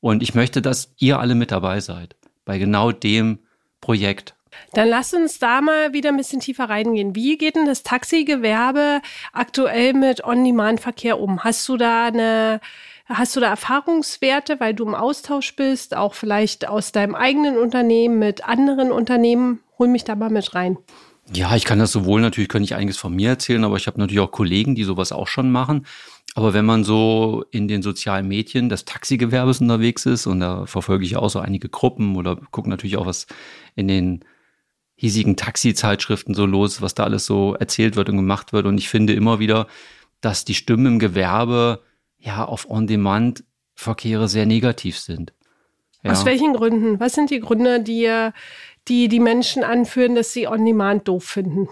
Und 0.00 0.22
ich 0.22 0.34
möchte, 0.34 0.62
dass 0.62 0.92
ihr 0.98 1.18
alle 1.18 1.34
mit 1.34 1.50
dabei 1.50 1.80
seid 1.80 2.16
bei 2.44 2.58
genau 2.58 2.92
dem 2.92 3.40
Projekt. 3.80 4.34
Dann 4.72 4.88
lass 4.88 5.12
uns 5.12 5.38
da 5.38 5.60
mal 5.60 5.92
wieder 5.92 6.10
ein 6.10 6.16
bisschen 6.16 6.40
tiefer 6.40 6.68
reingehen. 6.68 7.14
Wie 7.14 7.36
geht 7.36 7.56
denn 7.56 7.66
das 7.66 7.82
Taxigewerbe 7.82 9.02
aktuell 9.32 9.92
mit 9.92 10.24
On-Demand-Verkehr 10.24 11.20
um? 11.20 11.44
Hast 11.44 11.68
du 11.68 11.76
da 11.76 12.06
eine, 12.06 12.60
hast 13.06 13.36
du 13.36 13.40
da 13.40 13.48
Erfahrungswerte, 13.48 14.60
weil 14.60 14.72
du 14.74 14.84
im 14.84 14.94
Austausch 14.94 15.54
bist, 15.56 15.96
auch 15.96 16.14
vielleicht 16.14 16.68
aus 16.68 16.92
deinem 16.92 17.14
eigenen 17.14 17.58
Unternehmen 17.58 18.18
mit 18.18 18.46
anderen 18.48 18.92
Unternehmen? 18.92 19.60
Hol 19.78 19.88
mich 19.88 20.04
da 20.04 20.14
mal 20.14 20.30
mit 20.30 20.54
rein. 20.54 20.78
Ja, 21.34 21.56
ich 21.56 21.64
kann 21.64 21.78
das 21.78 21.92
sowohl, 21.92 22.20
natürlich 22.20 22.48
kann 22.48 22.62
ich 22.62 22.74
einiges 22.74 22.96
von 22.98 23.14
mir 23.14 23.30
erzählen, 23.30 23.64
aber 23.64 23.76
ich 23.76 23.86
habe 23.86 23.98
natürlich 23.98 24.20
auch 24.20 24.30
Kollegen, 24.30 24.74
die 24.74 24.84
sowas 24.84 25.10
auch 25.12 25.26
schon 25.26 25.50
machen. 25.50 25.86
Aber 26.34 26.54
wenn 26.54 26.64
man 26.64 26.84
so 26.84 27.44
in 27.50 27.66
den 27.66 27.82
sozialen 27.82 28.28
Medien 28.28 28.68
des 28.68 28.84
Taxigewerbes 28.84 29.60
unterwegs 29.60 30.06
ist, 30.06 30.26
und 30.26 30.40
da 30.40 30.66
verfolge 30.66 31.04
ich 31.04 31.16
auch 31.16 31.30
so 31.30 31.40
einige 31.40 31.68
Gruppen 31.68 32.14
oder 32.16 32.36
gucke 32.36 32.68
natürlich 32.68 32.96
auch, 32.96 33.06
was 33.06 33.26
in 33.74 33.88
den 33.88 34.24
hiesigen 34.96 35.36
Taxi-Zeitschriften 35.36 36.34
so 36.34 36.46
los, 36.46 36.80
was 36.80 36.94
da 36.94 37.04
alles 37.04 37.26
so 37.26 37.54
erzählt 37.54 37.96
wird 37.96 38.08
und 38.08 38.16
gemacht 38.16 38.52
wird. 38.52 38.66
Und 38.66 38.78
ich 38.78 38.88
finde 38.88 39.12
immer 39.12 39.38
wieder, 39.38 39.66
dass 40.20 40.44
die 40.44 40.54
Stimmen 40.54 40.86
im 40.86 40.98
Gewerbe 40.98 41.82
ja 42.18 42.44
auf 42.44 42.68
On-Demand-Verkehre 42.70 44.28
sehr 44.28 44.46
negativ 44.46 44.98
sind. 44.98 45.32
Ja. 46.02 46.12
Aus 46.12 46.24
welchen 46.24 46.54
Gründen? 46.54 47.00
Was 47.00 47.14
sind 47.14 47.30
die 47.30 47.40
Gründe, 47.40 47.82
die, 47.82 48.08
die 48.88 49.08
die 49.08 49.20
Menschen 49.20 49.64
anführen, 49.64 50.14
dass 50.14 50.32
sie 50.32 50.46
On-Demand 50.46 51.08
doof 51.08 51.24
finden? 51.24 51.68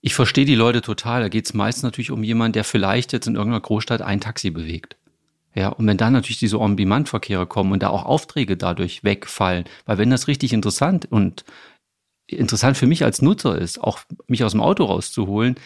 Ich 0.00 0.14
verstehe 0.14 0.44
die 0.44 0.56
Leute 0.56 0.82
total. 0.82 1.22
Da 1.22 1.28
geht 1.28 1.46
es 1.46 1.54
meist 1.54 1.84
natürlich 1.84 2.10
um 2.10 2.24
jemanden, 2.24 2.54
der 2.54 2.64
vielleicht 2.64 3.12
jetzt 3.12 3.28
in 3.28 3.36
irgendeiner 3.36 3.60
Großstadt 3.60 4.02
ein 4.02 4.20
Taxi 4.20 4.50
bewegt. 4.50 4.96
Ja, 5.54 5.68
und 5.68 5.86
wenn 5.86 5.98
dann 5.98 6.14
natürlich 6.14 6.38
diese 6.38 6.58
On-Demand-Verkehre 6.58 7.46
kommen 7.46 7.72
und 7.72 7.82
da 7.82 7.90
auch 7.90 8.04
Aufträge 8.04 8.56
dadurch 8.56 9.04
wegfallen, 9.04 9.64
weil 9.84 9.98
wenn 9.98 10.10
das 10.10 10.26
richtig 10.26 10.52
interessant 10.52 11.06
und 11.10 11.44
interessant 12.26 12.76
für 12.76 12.86
mich 12.86 13.04
als 13.04 13.22
Nutzer 13.22 13.58
ist, 13.58 13.78
auch 13.78 14.00
mich 14.26 14.44
aus 14.44 14.52
dem 14.52 14.62
Auto 14.62 14.84
rauszuholen, 14.84 15.56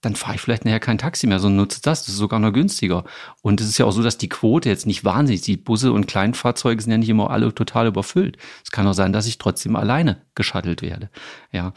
dann 0.00 0.14
fahre 0.14 0.36
ich 0.36 0.40
vielleicht 0.40 0.64
nachher 0.64 0.80
kein 0.80 0.98
Taxi 0.98 1.26
mehr, 1.26 1.40
sondern 1.40 1.64
nutze 1.64 1.80
das. 1.82 2.02
Das 2.02 2.10
ist 2.10 2.18
sogar 2.18 2.38
noch 2.38 2.52
günstiger. 2.52 3.04
Und 3.42 3.60
es 3.60 3.68
ist 3.68 3.78
ja 3.78 3.86
auch 3.86 3.90
so, 3.90 4.02
dass 4.02 4.16
die 4.16 4.28
Quote 4.28 4.68
jetzt 4.68 4.86
nicht 4.86 5.04
wahnsinnig, 5.04 5.42
die 5.42 5.56
Busse 5.56 5.92
und 5.92 6.06
Kleinfahrzeuge 6.06 6.80
sind 6.80 6.92
ja 6.92 6.98
nicht 6.98 7.08
immer 7.08 7.30
alle 7.30 7.52
total 7.52 7.88
überfüllt. 7.88 8.36
Es 8.64 8.70
kann 8.70 8.86
auch 8.86 8.92
sein, 8.92 9.12
dass 9.12 9.26
ich 9.26 9.38
trotzdem 9.38 9.74
alleine 9.74 10.22
geschattelt 10.36 10.82
werde. 10.82 11.10
Ja. 11.50 11.72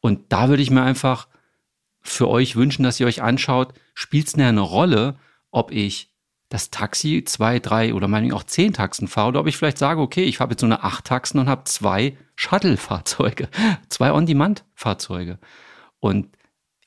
Und 0.00 0.32
da 0.32 0.48
würde 0.50 0.62
ich 0.62 0.70
mir 0.70 0.82
einfach 0.82 1.28
für 2.02 2.28
euch 2.28 2.54
wünschen, 2.56 2.82
dass 2.82 3.00
ihr 3.00 3.06
euch 3.06 3.22
anschaut, 3.22 3.72
spielt 3.94 4.28
es 4.28 4.34
eine 4.34 4.60
Rolle, 4.60 5.16
ob 5.50 5.72
ich 5.72 6.10
das 6.50 6.70
Taxi 6.70 7.24
zwei, 7.24 7.58
drei 7.58 7.94
oder 7.94 8.06
meinetwegen 8.08 8.36
auch 8.36 8.44
zehn 8.44 8.74
Taxen 8.74 9.08
fahre 9.08 9.28
oder 9.28 9.40
ob 9.40 9.46
ich 9.46 9.56
vielleicht 9.56 9.78
sage, 9.78 10.02
okay, 10.02 10.24
ich 10.24 10.38
habe 10.38 10.52
jetzt 10.52 10.60
so 10.60 10.66
eine 10.66 10.84
acht 10.84 11.06
Taxen 11.06 11.40
und 11.40 11.48
habe 11.48 11.64
zwei 11.64 12.16
Shuttle-Fahrzeuge, 12.36 13.48
zwei 13.88 14.12
On-Demand-Fahrzeuge. 14.12 15.38
Und 15.98 16.28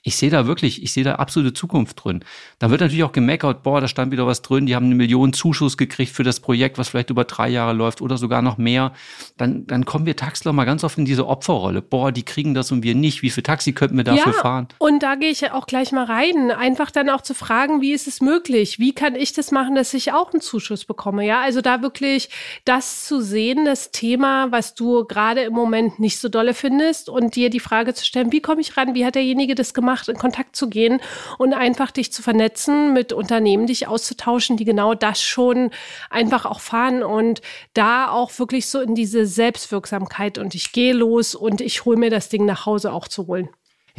ich 0.04 0.16
sehe 0.16 0.30
da 0.30 0.48
wirklich, 0.48 0.82
ich 0.84 0.94
sehe 0.94 1.04
da 1.04 1.16
absolute 1.16 1.54
Zukunft 1.54 2.04
drin. 2.04 2.24
Da 2.60 2.70
wird 2.70 2.80
natürlich 2.82 3.04
auch 3.04 3.12
gemeckert, 3.12 3.63
boah, 3.63 3.82
da 3.82 3.88
stand 3.88 4.12
wieder 4.12 4.25
was 4.25 4.42
drin, 4.42 4.66
die 4.66 4.75
haben 4.75 4.86
eine 4.86 4.96
Million 4.96 5.34
Zuschuss 5.34 5.75
gekriegt 5.75 6.13
für 6.13 6.24
das 6.24 6.39
Projekt, 6.39 6.77
was 6.77 6.89
vielleicht 6.89 7.10
über 7.10 7.25
drei 7.25 7.50
Jahre 7.50 7.74
läuft 7.74 8.01
oder 8.01 8.18
sogar 8.18 8.42
noch 8.42 8.58
mehr. 8.58 8.94
Dann, 9.36 9.68
dann 9.68 9.84
kommen 9.84 10.06
wir 10.06 10.16
Taxler 10.16 10.54
mal 10.54 10.63
ganz 10.63 10.86
oft 10.86 10.98
in 10.98 11.04
diese 11.04 11.27
Opferrolle. 11.27 11.82
Boah, 11.82 12.12
die 12.12 12.24
kriegen 12.24 12.54
das 12.54 12.72
und 12.72 12.84
wir 12.84 12.96
nicht. 12.96 13.22
Wie 13.22 13.30
viel 13.30 13.44
Taxi 13.44 13.74
könnten 13.74 13.98
wir 13.98 14.06
dafür 14.06 14.34
ja, 14.34 14.39
fahren? 14.39 14.68
Und 14.77 15.04
da 15.04 15.16
gehe 15.16 15.30
ich 15.30 15.42
ja 15.42 15.54
auch 15.54 15.68
gleich 15.68 15.92
mal 15.92 16.06
rein. 16.06 16.51
Einfach 16.51 16.89
dann 16.89 17.10
auch 17.10 17.22
zu 17.22 17.34
fragen, 17.34 17.82
wie 17.82 17.92
ist 17.92 18.08
es 18.08 18.22
möglich? 18.22 18.80
Wie 18.80 18.94
kann 18.94 19.16
ich 19.16 19.34
das 19.34 19.51
machen, 19.51 19.75
dass 19.75 19.94
ich 19.94 20.13
auch 20.13 20.32
einen 20.32 20.42
Zuschuss 20.42 20.86
bekomme? 20.86 21.25
Ja, 21.25 21.42
also 21.42 21.60
da 21.60 21.82
wirklich 21.82 22.30
das 22.63 23.06
zu 23.06 23.20
sehen, 23.20 23.66
das 23.66 23.92
Thema, 23.92 24.54
was 24.54 24.74
du 24.74 25.04
gerade 25.04 25.42
im 25.42 25.54
Moment 25.54 26.00
nicht 26.00 26.20
so 26.20 26.30
dolle 26.30 26.54
findest 26.54 27.10
und 27.10 27.36
dir 27.36 27.50
die 27.50 27.60
Frage 27.60 27.94
zu 27.94 28.06
stellen, 28.06 28.32
wie 28.32 28.42
komme 28.42 28.62
ich 28.62 28.77
ran? 28.77 28.96
Wie 28.96 29.06
hat 29.06 29.16
derjenige 29.16 29.56
das 29.56 29.74
gemacht? 29.74 29.87
Macht, 29.88 30.10
in 30.10 30.17
Kontakt 30.17 30.56
zu 30.56 30.70
gehen 30.70 31.00
und 31.38 31.53
einfach 31.53 31.91
dich 31.91 32.12
zu 32.12 32.22
vernetzen, 32.22 32.94
mit 32.94 33.13
Unternehmen 33.13 33.65
dich 33.65 33.88
auszutauschen, 33.88 34.58
die 34.58 34.65
genau 34.65 34.94
das 34.94 35.22
schon 35.24 35.72
einfach 36.10 36.46
auch 36.46 36.60
fahren 36.60 37.01
und 37.01 37.41
da 37.74 38.12
auch 38.12 38.38
wirklich 38.38 38.67
so 38.67 38.82
in 38.82 38.94
diese 38.94 39.25
Selbstwirksamkeit 39.25 40.38
und 40.38 40.53
ich 40.53 40.74
gehe 40.74 40.94
los 40.94 41.34
und 41.34 41.62
ich 41.62 41.86
hole 41.86 41.98
mir 41.98 42.10
das 42.10 42.29
Ding 42.29 42.46
nach 42.46 42.65
Hause 42.65 42.91
auch 42.91 43.08
zu 43.08 43.27
holen. 43.27 43.50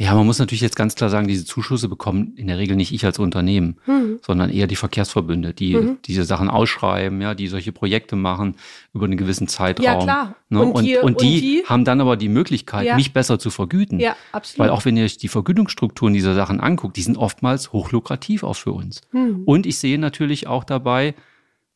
Ja, 0.01 0.15
man 0.15 0.25
muss 0.25 0.39
natürlich 0.39 0.61
jetzt 0.61 0.77
ganz 0.77 0.95
klar 0.95 1.09
sagen, 1.09 1.27
diese 1.27 1.43
Zuschüsse 1.43 1.89
bekommen 1.89 2.33
in 2.37 2.47
der 2.47 2.57
Regel 2.57 2.77
nicht 2.77 2.93
ich 2.93 3.03
als 3.03 3.19
Unternehmen, 3.19 3.75
mhm. 3.85 4.19
sondern 4.25 4.49
eher 4.49 4.65
die 4.65 4.77
Verkehrsverbünde, 4.77 5.53
die 5.53 5.75
mhm. 5.75 5.97
diese 6.05 6.23
Sachen 6.23 6.49
ausschreiben, 6.49 7.21
ja, 7.21 7.35
die 7.35 7.49
solche 7.49 7.73
Projekte 7.73 8.15
machen 8.15 8.55
über 8.93 9.05
einen 9.05 9.17
gewissen 9.17 9.49
Zeitraum. 9.49 9.85
Ja, 9.85 10.01
klar. 10.01 10.35
Ne? 10.47 10.61
Und, 10.61 10.71
und, 10.71 10.85
die, 10.85 10.97
und, 10.97 11.19
die, 11.19 11.41
die, 11.41 11.63
haben 11.65 11.83
dann 11.83 11.99
aber 11.99 12.15
die 12.15 12.29
Möglichkeit, 12.29 12.87
ja. 12.87 12.95
mich 12.95 13.11
besser 13.11 13.39
zu 13.39 13.49
vergüten. 13.49 13.99
Ja, 13.99 14.15
absolut. 14.31 14.59
Weil 14.59 14.69
auch 14.69 14.85
wenn 14.85 14.95
ihr 14.95 15.03
euch 15.03 15.17
die 15.17 15.27
Vergütungsstrukturen 15.27 16.13
dieser 16.13 16.33
Sachen 16.33 16.61
anguckt, 16.61 16.95
die 16.95 17.01
sind 17.01 17.17
oftmals 17.17 17.73
hochlukrativ 17.73 18.43
auch 18.43 18.55
für 18.55 18.71
uns. 18.71 19.01
Mhm. 19.11 19.43
Und 19.43 19.65
ich 19.65 19.79
sehe 19.79 19.99
natürlich 19.99 20.47
auch 20.47 20.63
dabei, 20.63 21.13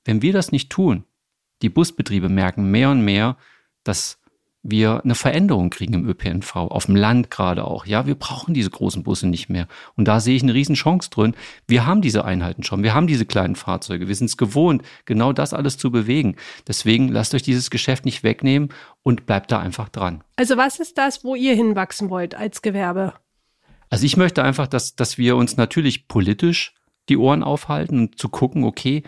wenn 0.05 0.21
wir 0.21 0.31
das 0.31 0.53
nicht 0.53 0.69
tun, 0.69 1.03
die 1.61 1.67
Busbetriebe 1.67 2.29
merken 2.29 2.71
mehr 2.71 2.89
und 2.89 3.03
mehr, 3.03 3.35
dass 3.83 4.17
wir 4.63 5.03
eine 5.03 5.13
Veränderung 5.13 5.69
kriegen 5.69 5.93
im 5.93 6.07
ÖPNV, 6.07 6.55
auf 6.55 6.85
dem 6.85 6.95
Land 6.95 7.29
gerade 7.29 7.65
auch. 7.65 7.85
Ja, 7.85 8.07
wir 8.07 8.15
brauchen 8.15 8.53
diese 8.53 8.69
großen 8.69 9.03
Busse 9.03 9.27
nicht 9.27 9.49
mehr. 9.49 9.67
Und 9.95 10.07
da 10.07 10.21
sehe 10.21 10.37
ich 10.37 10.43
eine 10.43 10.53
Riesenchance 10.53 11.09
drin. 11.09 11.35
Wir 11.67 11.85
haben 11.85 12.01
diese 12.01 12.23
Einheiten 12.23 12.63
schon, 12.63 12.81
wir 12.81 12.93
haben 12.93 13.05
diese 13.05 13.25
kleinen 13.25 13.57
Fahrzeuge, 13.57 14.07
wir 14.07 14.15
sind 14.15 14.27
es 14.27 14.37
gewohnt, 14.37 14.81
genau 15.05 15.33
das 15.33 15.53
alles 15.53 15.77
zu 15.77 15.91
bewegen. 15.91 16.37
Deswegen 16.65 17.09
lasst 17.09 17.35
euch 17.35 17.43
dieses 17.43 17.69
Geschäft 17.69 18.05
nicht 18.05 18.23
wegnehmen 18.23 18.69
und 19.03 19.25
bleibt 19.25 19.51
da 19.51 19.59
einfach 19.59 19.89
dran. 19.89 20.23
Also 20.37 20.55
was 20.55 20.79
ist 20.79 20.97
das, 20.97 21.25
wo 21.25 21.35
ihr 21.35 21.55
hinwachsen 21.55 22.09
wollt 22.09 22.33
als 22.33 22.61
Gewerbe? 22.61 23.13
Also 23.89 24.05
ich 24.05 24.15
möchte 24.15 24.43
einfach, 24.43 24.67
dass, 24.67 24.95
dass 24.95 25.17
wir 25.17 25.35
uns 25.35 25.57
natürlich 25.57 26.07
politisch 26.07 26.73
die 27.09 27.17
Ohren 27.17 27.43
aufhalten 27.43 27.99
und 27.99 28.17
zu 28.17 28.29
gucken, 28.29 28.63
okay, 28.63 29.03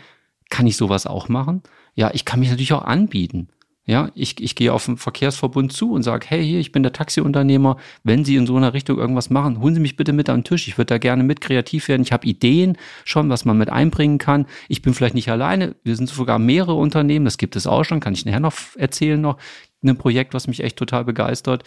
kann 0.49 0.67
ich 0.67 0.75
sowas 0.75 1.07
auch 1.07 1.29
machen? 1.29 1.63
Ja, 1.95 2.11
ich 2.13 2.25
kann 2.25 2.41
mich 2.41 2.49
natürlich 2.49 2.73
auch 2.73 2.83
anbieten. 2.83 3.47
Ja, 3.87 4.09
ich, 4.15 4.41
ich 4.41 4.55
gehe 4.55 4.73
auf 4.73 4.85
den 4.85 4.97
Verkehrsverbund 4.97 5.71
zu 5.71 5.91
und 5.91 6.01
sage, 6.01 6.25
hey, 6.27 6.43
hier, 6.43 6.59
ich 6.59 6.71
bin 6.71 6.81
der 6.81 6.91
Taxiunternehmer. 6.91 7.77
Wenn 8.03 8.25
Sie 8.25 8.35
in 8.35 8.47
so 8.47 8.55
einer 8.55 8.73
Richtung 8.73 8.97
irgendwas 8.97 9.29
machen, 9.29 9.59
holen 9.61 9.75
Sie 9.75 9.79
mich 9.79 9.95
bitte 9.95 10.11
mit 10.11 10.27
am 10.27 10.43
Tisch. 10.43 10.67
Ich 10.67 10.79
würde 10.79 10.87
da 10.87 10.97
gerne 10.97 11.21
mit 11.23 11.39
kreativ 11.39 11.87
werden. 11.87 12.01
Ich 12.01 12.11
habe 12.11 12.25
Ideen 12.25 12.79
schon, 13.03 13.29
was 13.29 13.45
man 13.45 13.59
mit 13.59 13.69
einbringen 13.69 14.17
kann. 14.17 14.47
Ich 14.69 14.81
bin 14.81 14.95
vielleicht 14.95 15.13
nicht 15.13 15.29
alleine. 15.29 15.75
Wir 15.83 15.95
sind 15.95 16.09
sogar 16.09 16.39
mehrere 16.39 16.73
Unternehmen. 16.73 17.25
Das 17.25 17.37
gibt 17.37 17.55
es 17.55 17.67
auch 17.67 17.83
schon. 17.83 17.99
Kann 17.99 18.13
ich 18.13 18.25
nachher 18.25 18.39
noch 18.39 18.55
erzählen 18.75 19.21
noch. 19.21 19.37
Ein 19.83 19.97
Projekt, 19.97 20.33
was 20.33 20.47
mich 20.47 20.63
echt 20.63 20.77
total 20.77 21.05
begeistert. 21.05 21.63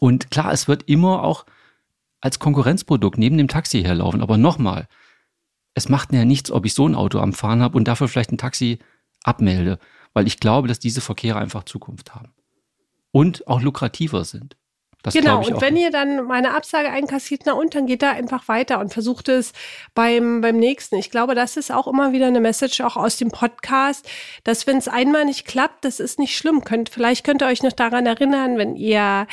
Und 0.00 0.32
klar, 0.32 0.52
es 0.52 0.66
wird 0.66 0.82
immer 0.88 1.22
auch 1.22 1.46
als 2.20 2.40
Konkurrenzprodukt 2.40 3.18
neben 3.18 3.38
dem 3.38 3.46
Taxi 3.46 3.82
herlaufen. 3.82 4.20
Aber 4.20 4.36
nochmal, 4.36 4.88
es 5.74 5.88
macht 5.88 6.12
ja 6.12 6.24
nichts, 6.24 6.50
ob 6.50 6.66
ich 6.66 6.74
so 6.74 6.88
ein 6.88 6.96
Auto 6.96 7.20
am 7.20 7.32
Fahren 7.32 7.62
habe 7.62 7.76
und 7.76 7.86
dafür 7.86 8.08
vielleicht 8.08 8.32
ein 8.32 8.38
Taxi 8.38 8.80
abmelde 9.22 9.78
weil 10.14 10.26
ich 10.26 10.40
glaube, 10.40 10.68
dass 10.68 10.78
diese 10.78 11.00
Verkehre 11.02 11.38
einfach 11.38 11.64
Zukunft 11.64 12.14
haben 12.14 12.32
und 13.10 13.46
auch 13.46 13.60
lukrativer 13.60 14.24
sind. 14.24 14.56
Das 15.04 15.12
genau, 15.12 15.44
und 15.44 15.60
wenn 15.60 15.76
ihr 15.76 15.90
dann 15.90 16.24
meine 16.24 16.54
Absage 16.54 16.88
einkassiert, 16.88 17.42
na 17.44 17.52
und, 17.52 17.74
dann 17.74 17.84
geht 17.84 18.00
da 18.00 18.12
einfach 18.12 18.48
weiter 18.48 18.80
und 18.80 18.90
versucht 18.90 19.28
es 19.28 19.52
beim, 19.94 20.40
beim 20.40 20.56
nächsten. 20.56 20.96
Ich 20.96 21.10
glaube, 21.10 21.34
das 21.34 21.58
ist 21.58 21.70
auch 21.70 21.86
immer 21.86 22.12
wieder 22.12 22.26
eine 22.26 22.40
Message 22.40 22.80
auch 22.80 22.96
aus 22.96 23.18
dem 23.18 23.30
Podcast, 23.30 24.08
dass 24.44 24.66
wenn 24.66 24.78
es 24.78 24.88
einmal 24.88 25.26
nicht 25.26 25.44
klappt, 25.44 25.84
das 25.84 26.00
ist 26.00 26.18
nicht 26.18 26.34
schlimm. 26.34 26.64
Könnt, 26.64 26.88
vielleicht 26.88 27.22
könnt 27.22 27.42
ihr 27.42 27.48
euch 27.48 27.62
noch 27.62 27.72
daran 27.72 28.06
erinnern, 28.06 28.56
wenn 28.56 28.76
ihr 28.76 29.26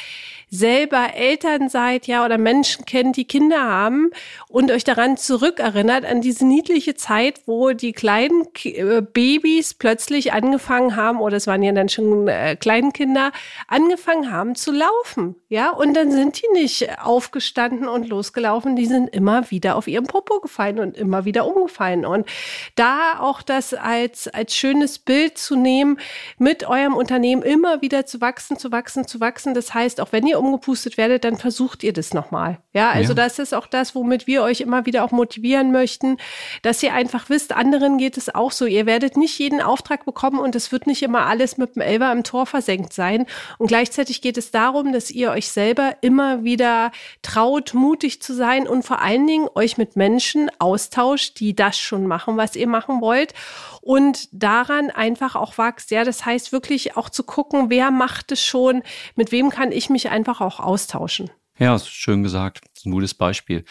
selber 0.49 1.13
Eltern 1.15 1.69
seid, 1.69 2.07
ja, 2.07 2.25
oder 2.25 2.37
Menschen 2.37 2.83
kennt, 2.83 3.15
die 3.15 3.23
Kinder 3.23 3.63
haben 3.63 4.09
und 4.49 4.69
euch 4.69 4.83
daran 4.83 5.15
zurückerinnert, 5.15 6.03
an 6.03 6.19
diese 6.19 6.45
niedliche 6.45 6.95
Zeit, 6.95 7.43
wo 7.45 7.71
die 7.71 7.93
kleinen 7.93 8.49
äh, 8.65 9.01
Babys 9.01 9.73
plötzlich 9.73 10.33
angefangen 10.33 10.97
haben, 10.97 11.21
oder 11.21 11.37
es 11.37 11.47
waren 11.47 11.63
ja 11.63 11.71
dann 11.71 11.87
schon 11.87 12.27
äh, 12.27 12.57
Kleinkinder, 12.57 13.31
angefangen 13.67 14.33
haben 14.33 14.55
zu 14.55 14.73
laufen, 14.73 15.35
ja, 15.47 15.60
und 15.69 15.93
dann 15.93 16.11
sind 16.11 16.41
die 16.41 16.47
nicht 16.53 16.99
aufgestanden 16.99 17.87
und 17.87 18.09
losgelaufen, 18.09 18.75
die 18.75 18.85
sind 18.85 19.07
immer 19.07 19.49
wieder 19.51 19.75
auf 19.75 19.87
ihrem 19.87 20.05
Popo 20.05 20.39
gefallen 20.39 20.79
und 20.79 20.97
immer 20.97 21.25
wieder 21.25 21.45
umgefallen 21.45 22.05
und 22.05 22.27
da 22.75 23.19
auch 23.19 23.41
das 23.41 23.73
als, 23.73 24.27
als 24.27 24.55
schönes 24.55 24.99
Bild 24.99 25.37
zu 25.37 25.55
nehmen, 25.55 25.99
mit 26.37 26.67
eurem 26.67 26.95
Unternehmen 26.95 27.43
immer 27.43 27.81
wieder 27.81 28.05
zu 28.05 28.21
wachsen, 28.21 28.57
zu 28.57 28.71
wachsen, 28.71 29.07
zu 29.07 29.19
wachsen, 29.19 29.53
das 29.53 29.73
heißt, 29.73 30.01
auch 30.01 30.11
wenn 30.11 30.27
ihr 30.27 30.39
umgepustet 30.39 30.97
werdet, 30.97 31.23
dann 31.23 31.37
versucht 31.37 31.83
ihr 31.83 31.93
das 31.93 32.13
nochmal. 32.13 32.57
Ja, 32.73 32.91
also 32.91 33.09
ja. 33.09 33.15
das 33.15 33.39
ist 33.39 33.53
auch 33.53 33.67
das, 33.67 33.95
womit 33.95 34.27
wir 34.27 34.43
euch 34.43 34.61
immer 34.61 34.85
wieder 34.85 35.03
auch 35.03 35.11
motivieren 35.11 35.71
möchten, 35.71 36.17
dass 36.61 36.81
ihr 36.81 36.93
einfach 36.93 37.29
wisst, 37.29 37.53
anderen 37.53 37.97
geht 37.97 38.17
es 38.17 38.33
auch 38.33 38.51
so. 38.51 38.65
Ihr 38.65 38.85
werdet 38.85 39.17
nicht 39.17 39.37
jeden 39.39 39.61
Auftrag 39.61 40.05
bekommen 40.05 40.39
und 40.39 40.55
es 40.55 40.71
wird 40.71 40.87
nicht 40.87 41.03
immer 41.03 41.25
alles 41.25 41.57
mit 41.57 41.75
dem 41.75 41.81
Elber 41.81 42.11
im 42.11 42.23
Tor 42.23 42.45
versenkt 42.45 42.93
sein. 42.93 43.25
Und 43.57 43.67
gleichzeitig 43.67 44.21
geht 44.21 44.37
es 44.37 44.51
darum, 44.51 44.93
dass 44.93 45.11
ihr 45.11 45.31
euch 45.31 45.50
selber 45.53 45.97
immer 46.01 46.43
wieder 46.43 46.91
traut, 47.21 47.73
mutig 47.73 48.21
zu 48.21 48.33
sein 48.33 48.67
und 48.67 48.83
vor 48.83 49.01
allen 49.01 49.27
Dingen 49.27 49.47
euch 49.55 49.77
mit 49.77 49.95
Menschen 49.95 50.49
austauscht, 50.59 51.39
die 51.39 51.55
das 51.55 51.77
schon 51.77 52.07
machen, 52.07 52.37
was 52.37 52.55
ihr 52.55 52.67
machen 52.67 53.01
wollt 53.01 53.33
und 53.81 54.29
daran 54.31 54.89
einfach 54.89 55.35
auch 55.35 55.57
wächst. 55.57 55.91
Ja, 55.91 56.03
das 56.03 56.25
heißt 56.25 56.51
wirklich 56.51 56.97
auch 56.97 57.09
zu 57.09 57.23
gucken, 57.23 57.69
wer 57.69 57.91
macht 57.91 58.31
es 58.31 58.43
schon, 58.43 58.83
mit 59.15 59.31
wem 59.31 59.49
kann 59.49 59.71
ich 59.71 59.89
mich 59.89 60.09
einfach 60.09 60.41
auch 60.41 60.59
austauschen. 60.59 61.29
Ja, 61.57 61.77
schön 61.77 62.23
gesagt. 62.23 62.65
Ein 62.85 62.91
gutes 62.91 63.13
Beispiel. 63.13 63.65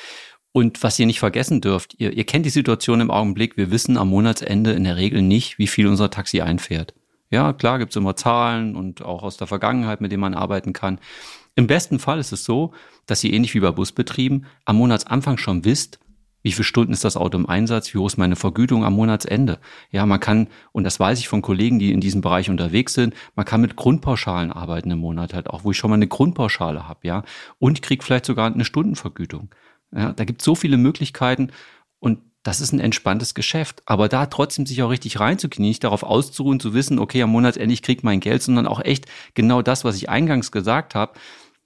Und 0.53 0.83
was 0.83 0.99
ihr 0.99 1.07
nicht 1.07 1.21
vergessen 1.21 1.61
dürft, 1.61 1.95
ihr, 1.99 2.13
ihr 2.13 2.25
kennt 2.25 2.45
die 2.45 2.51
Situation 2.51 3.01
im 3.01 3.11
Augenblick. 3.11 3.57
Wir 3.57 3.71
wissen 3.71 3.97
am 3.97 4.09
Monatsende 4.09 4.73
in 4.73 4.85
der 4.85 4.97
Regel 4.97 5.23
nicht, 5.23 5.59
wie 5.59 5.69
viel 5.69 5.87
unser 5.87 6.11
Taxi 6.11 6.41
einfährt. 6.41 6.95
Ja, 7.31 7.53
klar 7.53 7.79
gibt's 7.79 7.95
immer 7.95 8.17
Zahlen 8.17 8.75
und 8.75 9.03
auch 9.03 9.23
aus 9.23 9.37
der 9.37 9.47
Vergangenheit, 9.47 10.01
mit 10.01 10.11
denen 10.11 10.21
man 10.21 10.35
arbeiten 10.35 10.73
kann. 10.73 10.99
Im 11.61 11.67
besten 11.67 11.99
Fall 11.99 12.19
ist 12.19 12.33
es 12.33 12.47
so, 12.47 12.73
dass 13.05 13.23
ihr 13.23 13.35
ähnlich 13.35 13.53
wie 13.53 13.61
bei 13.61 13.71
Busbetrieben 13.71 14.47
am 14.65 14.77
Monatsanfang 14.77 15.37
schon 15.37 15.67
wisst, 15.67 15.99
Wie 16.43 16.53
viele 16.53 16.65
Stunden 16.65 16.93
ist 16.93 17.05
das 17.05 17.17
Auto 17.17 17.37
im 17.37 17.47
Einsatz? 17.47 17.93
Wie 17.93 17.99
hoch 17.99 18.07
ist 18.07 18.17
meine 18.17 18.37
Vergütung 18.37 18.85
am 18.85 18.95
Monatsende? 18.95 19.59
Ja, 19.91 20.07
man 20.07 20.21
kann, 20.21 20.49
und 20.73 20.85
das 20.85 20.99
weiß 20.99 21.19
ich 21.19 21.29
von 21.29 21.43
Kollegen, 21.43 21.79
die 21.79 21.93
in 21.93 22.01
diesem 22.01 22.23
Bereich 22.23 22.49
unterwegs 22.49 22.95
sind, 22.95 23.15
man 23.35 23.45
kann 23.45 23.61
mit 23.61 23.77
Grundpauschalen 23.77 24.51
arbeiten 24.51 24.91
im 24.91 24.99
Monat 25.01 25.35
halt 25.35 25.51
auch, 25.51 25.65
wo 25.65 25.71
ich 25.71 25.77
schon 25.77 25.91
mal 25.91 25.97
eine 25.97 26.09
Grundpauschale 26.09 26.89
habe, 26.89 27.01
ja. 27.07 27.25
Und 27.59 27.79
ich 27.79 27.83
kriege 27.83 28.03
vielleicht 28.03 28.25
sogar 28.25 28.53
eine 28.53 28.65
Stundenvergütung. 28.65 29.51
Ja, 29.95 30.13
da 30.13 30.25
gibt 30.25 30.41
es 30.41 30.45
so 30.45 30.55
viele 30.55 30.79
Möglichkeiten 30.79 31.51
und 31.99 32.21
das 32.43 32.63
ist 32.63 32.73
ein 32.73 32.81
entspanntes 32.81 33.35
Geschäft. 33.35 33.83
Aber 33.85 34.09
da 34.09 34.25
trotzdem 34.25 34.65
sich 34.65 34.83
auch 34.83 34.89
richtig 34.89 35.21
reinzuknien, 35.21 35.69
nicht 35.69 35.85
darauf 35.85 36.03
auszuruhen, 36.03 36.59
zu 36.59 36.73
wissen, 36.73 36.99
okay, 36.99 37.23
am 37.23 37.31
Monatsende 37.31 37.75
ich 37.75 37.83
kriege 37.83 38.01
mein 38.03 38.21
Geld, 38.21 38.43
sondern 38.43 38.67
auch 38.67 38.81
echt 38.81 39.05
genau 39.35 39.61
das, 39.61 39.85
was 39.85 39.97
ich 39.97 40.09
eingangs 40.09 40.51
gesagt 40.51 40.95
habe, 40.95 41.13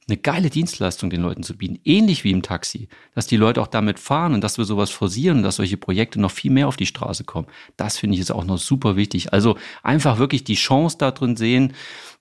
eine 0.08 0.16
geile 0.16 0.50
Dienstleistung 0.50 1.10
den 1.10 1.22
Leuten 1.22 1.42
zu 1.42 1.56
bieten, 1.56 1.80
ähnlich 1.84 2.24
wie 2.24 2.30
im 2.30 2.42
Taxi, 2.42 2.88
dass 3.14 3.26
die 3.26 3.36
Leute 3.36 3.62
auch 3.62 3.66
damit 3.66 3.98
fahren 3.98 4.34
und 4.34 4.42
dass 4.42 4.58
wir 4.58 4.64
sowas 4.64 4.90
forcieren 4.90 5.38
und 5.38 5.42
dass 5.42 5.56
solche 5.56 5.76
Projekte 5.76 6.20
noch 6.20 6.30
viel 6.30 6.50
mehr 6.50 6.68
auf 6.68 6.76
die 6.76 6.86
Straße 6.86 7.24
kommen. 7.24 7.48
Das 7.76 7.96
finde 7.98 8.14
ich 8.14 8.20
ist 8.20 8.30
auch 8.30 8.44
noch 8.44 8.58
super 8.58 8.96
wichtig. 8.96 9.32
Also 9.32 9.56
einfach 9.82 10.18
wirklich 10.18 10.44
die 10.44 10.54
Chance 10.54 10.98
da 10.98 11.10
drin 11.10 11.36
sehen 11.36 11.74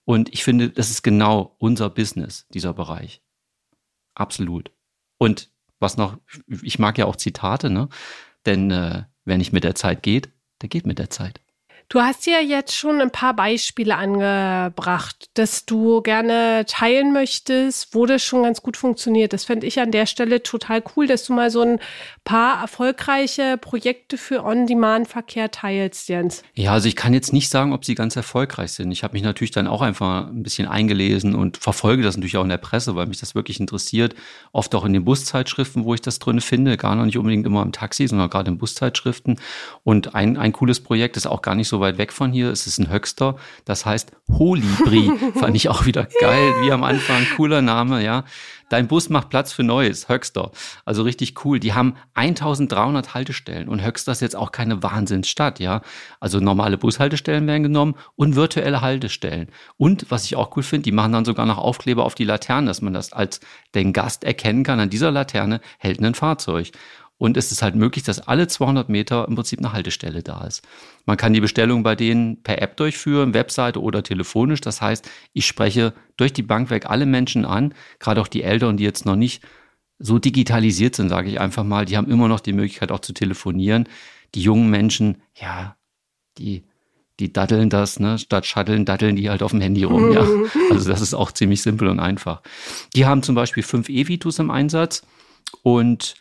und 0.06 0.34
ich 0.34 0.44
finde, 0.44 0.70
das 0.70 0.90
ist 0.90 1.04
genau 1.04 1.56
unser 1.60 1.90
Business, 1.90 2.48
dieser 2.54 2.74
Bereich. 2.74 3.22
Absolut. 4.16 4.72
Und 5.18 5.50
was 5.80 5.98
noch, 5.98 6.18
ich 6.62 6.80
mag 6.80 6.98
ja 6.98 7.06
auch 7.06 7.16
Zitate, 7.16 7.70
ne? 7.70 7.90
Denn 8.46 8.72
äh, 8.72 9.04
wer 9.26 9.38
nicht 9.38 9.54
mit 9.54 9.64
der 9.64 9.76
Zeit 9.76 10.04
geht, 10.04 10.30
der 10.62 10.70
geht 10.70 10.86
mit 10.86 11.00
der 11.00 11.10
Zeit. 11.10 11.43
Du 11.90 12.00
hast 12.00 12.26
ja 12.26 12.40
jetzt 12.40 12.76
schon 12.76 13.02
ein 13.02 13.12
paar 13.12 13.36
Beispiele 13.36 13.96
angebracht, 13.96 15.30
dass 15.36 15.66
du 15.66 16.02
gerne 16.02 16.66
teilen 16.68 17.14
möchtest, 17.14 17.94
wo 17.94 18.06
das 18.06 18.24
schon 18.24 18.44
ganz 18.44 18.62
gut 18.62 18.78
funktioniert. 18.78 19.34
Das 19.34 19.46
fände 19.46 19.68
ich 19.68 19.80
an 19.80 19.92
der 19.92 20.06
Stelle 20.06 20.42
total 20.42 20.84
cool, 20.96 21.06
dass 21.08 21.26
du 21.26 21.34
mal 21.34 21.52
so 21.52 21.62
ein 21.62 21.80
paar 22.24 22.62
erfolgreiche 22.62 23.58
Projekte 23.58 24.18
für 24.18 24.44
On-Demand-Verkehr 24.44 25.52
teilst, 25.52 26.10
Jens. 26.10 26.44
Ja, 26.56 26.72
also 26.72 26.88
ich 26.88 26.96
kann 26.96 27.14
jetzt 27.14 27.34
nicht 27.34 27.50
sagen, 27.50 27.74
ob 27.74 27.86
sie 27.86 27.96
ganz 27.96 28.16
erfolgreich 28.16 28.72
sind. 28.72 28.92
Ich 28.92 29.04
habe 29.04 29.14
mich 29.14 29.24
natürlich 29.24 29.52
dann 29.52 29.68
auch 29.68 29.82
einfach 29.82 30.28
ein 30.28 30.42
bisschen 30.42 30.68
eingelesen 30.68 31.36
und 31.36 31.58
verfolge 31.58 32.02
das 32.02 32.16
natürlich 32.18 32.38
auch 32.38 32.44
in 32.44 32.50
der 32.50 32.58
Presse, 32.58 32.96
weil 32.96 33.06
mich 33.06 33.20
das 33.20 33.36
wirklich 33.36 33.60
interessiert. 33.60 34.16
Oft 34.52 34.74
auch 34.74 34.86
in 34.86 34.94
den 34.94 35.06
Buszeitschriften, 35.06 35.84
wo 35.84 35.94
ich 35.94 36.02
das 36.02 36.20
drin 36.20 36.42
finde, 36.42 36.78
gar 36.78 36.96
noch 36.96 37.06
nicht 37.06 37.18
unbedingt 37.18 37.46
immer 37.46 37.62
im 37.62 37.72
Taxi, 37.72 38.08
sondern 38.08 38.30
gerade 38.30 38.50
in 38.50 38.58
Buszeitschriften. 38.58 39.40
Und 39.84 40.16
ein, 40.16 40.38
ein 40.38 40.54
cooles 40.54 40.80
Projekt 40.80 41.18
ist 41.18 41.28
auch 41.28 41.42
gar 41.42 41.56
nicht 41.56 41.68
so 41.68 41.73
weit 41.80 41.98
weg 41.98 42.12
von 42.12 42.32
hier. 42.32 42.50
Es 42.50 42.68
ist 42.68 42.80
ein 42.80 42.92
Höxter. 42.92 43.36
Das 43.66 43.86
heißt 43.86 44.12
Holibri. 44.30 45.12
Fand 45.40 45.56
ich 45.56 45.70
auch 45.70 45.86
wieder 45.86 46.08
geil, 46.20 46.54
wie 46.62 46.72
am 46.72 46.84
Anfang. 46.84 47.26
Cooler 47.36 47.62
Name, 47.62 48.04
ja. 48.04 48.24
Dein 48.74 48.88
Bus 48.88 49.10
macht 49.10 49.30
Platz 49.30 49.54
für 49.54 49.62
Neues, 49.62 50.10
Höxter. 50.10 50.52
Also 50.84 51.04
richtig 51.04 51.46
cool. 51.46 51.60
Die 51.60 51.74
haben 51.74 51.96
1300 52.16 53.14
Haltestellen 53.14 53.70
und 53.70 53.86
Höxter 53.86 54.14
ist 54.14 54.22
jetzt 54.22 54.36
auch 54.36 54.52
keine 54.52 54.82
Wahnsinnsstadt, 54.82 55.60
ja. 55.60 55.82
Also 56.20 56.40
normale 56.40 56.80
Bushaltestellen 56.80 57.46
werden 57.46 57.62
genommen 57.62 57.94
und 58.16 58.36
virtuelle 58.36 58.82
Haltestellen. 58.82 59.50
Und 59.78 60.10
was 60.10 60.26
ich 60.26 60.36
auch 60.36 60.58
cool 60.58 60.64
finde, 60.64 60.86
die 60.86 60.92
machen 60.92 61.12
dann 61.12 61.24
sogar 61.24 61.46
noch 61.46 61.60
Aufkleber 61.60 62.04
auf 62.04 62.16
die 62.16 62.24
Laternen, 62.24 62.66
dass 62.66 62.82
man 62.82 62.94
das 62.94 63.14
als 63.14 63.42
den 63.76 63.94
Gast 63.94 64.24
erkennen 64.24 64.64
kann. 64.64 64.80
An 64.80 64.90
dieser 64.90 65.12
Laterne 65.12 65.62
hält 65.78 66.02
ein 66.02 66.16
Fahrzeug. 66.16 66.72
Und 67.24 67.38
es 67.38 67.54
ist 67.54 67.62
halt 67.62 67.76
möglich, 67.76 68.04
dass 68.04 68.20
alle 68.20 68.50
200 68.50 68.90
Meter 68.90 69.26
im 69.30 69.36
Prinzip 69.36 69.60
eine 69.60 69.72
Haltestelle 69.72 70.24
da 70.24 70.46
ist. 70.46 70.62
Man 71.06 71.16
kann 71.16 71.32
die 71.32 71.40
Bestellung 71.40 71.82
bei 71.82 71.96
denen 71.96 72.44
per 72.44 72.62
App 72.62 72.76
durchführen, 72.76 73.34
Webseite 73.34 73.82
oder 73.82 74.04
telefonisch. 74.04 74.60
Das 74.60 74.82
heißt, 74.82 75.10
ich 75.32 75.48
spreche 75.48 75.94
durch 76.18 76.34
die 76.34 76.44
Bank 76.44 76.70
weg 76.70 76.88
alle 76.88 77.06
Menschen 77.06 77.46
an, 77.46 77.76
gerade 78.00 78.20
auch 78.20 78.28
die 78.28 78.44
Älteren, 78.44 78.76
die 78.76 78.84
jetzt 78.84 79.06
noch 79.06 79.16
nicht 79.16 79.42
so 80.00 80.20
digitalisiert 80.20 80.98
sind, 80.98 81.08
sage 81.08 81.30
ich 81.30 81.40
einfach 81.40 81.64
mal. 81.64 81.86
Die 81.86 81.96
haben 81.96 82.12
immer 82.12 82.28
noch 82.28 82.42
die 82.42 82.52
Möglichkeit 82.52 82.92
auch 82.92 83.00
zu 83.00 83.14
telefonieren. 83.14 83.88
Die 84.36 84.42
jungen 84.42 84.70
Menschen, 84.70 85.22
ja, 85.34 85.78
die 86.38 86.66
die 87.22 87.32
daddeln 87.32 87.70
das, 87.70 88.02
ne? 88.02 88.20
Statt 88.20 88.46
shutteln, 88.46 88.84
daddeln 88.84 89.16
die 89.16 89.30
halt 89.30 89.44
auf 89.44 89.52
dem 89.52 89.62
Handy 89.62 89.86
rum, 89.86 90.12
ja. 90.12 90.28
Also 90.72 90.90
das 90.90 91.00
ist 91.00 91.14
auch 91.14 91.32
ziemlich 91.32 91.62
simpel 91.62 91.88
und 91.88 92.02
einfach. 92.02 92.42
Die 92.98 93.06
haben 93.06 93.24
zum 93.24 93.36
Beispiel 93.36 93.64
fünf 93.64 93.88
E-Vitus 93.88 94.40
im 94.40 94.52
Einsatz 94.52 95.04
und 95.62 96.16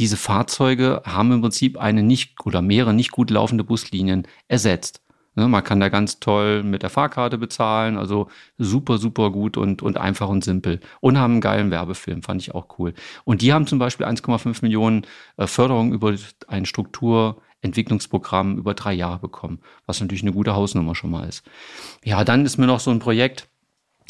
diese 0.00 0.16
Fahrzeuge 0.16 1.02
haben 1.04 1.30
im 1.30 1.42
Prinzip 1.42 1.78
eine 1.78 2.02
nicht 2.02 2.34
oder 2.46 2.62
mehrere 2.62 2.94
nicht 2.94 3.10
gut 3.10 3.30
laufende 3.30 3.64
Buslinien 3.64 4.26
ersetzt. 4.48 5.02
Ne, 5.36 5.46
man 5.46 5.62
kann 5.62 5.78
da 5.78 5.90
ganz 5.90 6.20
toll 6.20 6.62
mit 6.62 6.82
der 6.82 6.88
Fahrkarte 6.88 7.36
bezahlen, 7.36 7.98
also 7.98 8.28
super, 8.56 8.96
super 8.96 9.30
gut 9.30 9.58
und, 9.58 9.82
und 9.82 9.98
einfach 9.98 10.28
und 10.28 10.42
simpel. 10.42 10.80
Und 11.00 11.18
haben 11.18 11.34
einen 11.34 11.40
geilen 11.42 11.70
Werbefilm, 11.70 12.22
fand 12.22 12.40
ich 12.40 12.54
auch 12.54 12.78
cool. 12.78 12.94
Und 13.24 13.42
die 13.42 13.52
haben 13.52 13.66
zum 13.66 13.78
Beispiel 13.78 14.06
1,5 14.06 14.60
Millionen 14.62 15.06
äh, 15.36 15.46
Förderung 15.46 15.92
über 15.92 16.14
ein 16.48 16.64
Strukturentwicklungsprogramm 16.64 18.56
über 18.56 18.72
drei 18.72 18.94
Jahre 18.94 19.18
bekommen, 19.18 19.60
was 19.84 20.00
natürlich 20.00 20.22
eine 20.22 20.32
gute 20.32 20.54
Hausnummer 20.54 20.94
schon 20.94 21.10
mal 21.10 21.28
ist. 21.28 21.44
Ja, 22.02 22.24
dann 22.24 22.46
ist 22.46 22.56
mir 22.56 22.66
noch 22.66 22.80
so 22.80 22.90
ein 22.90 23.00
Projekt, 23.00 23.49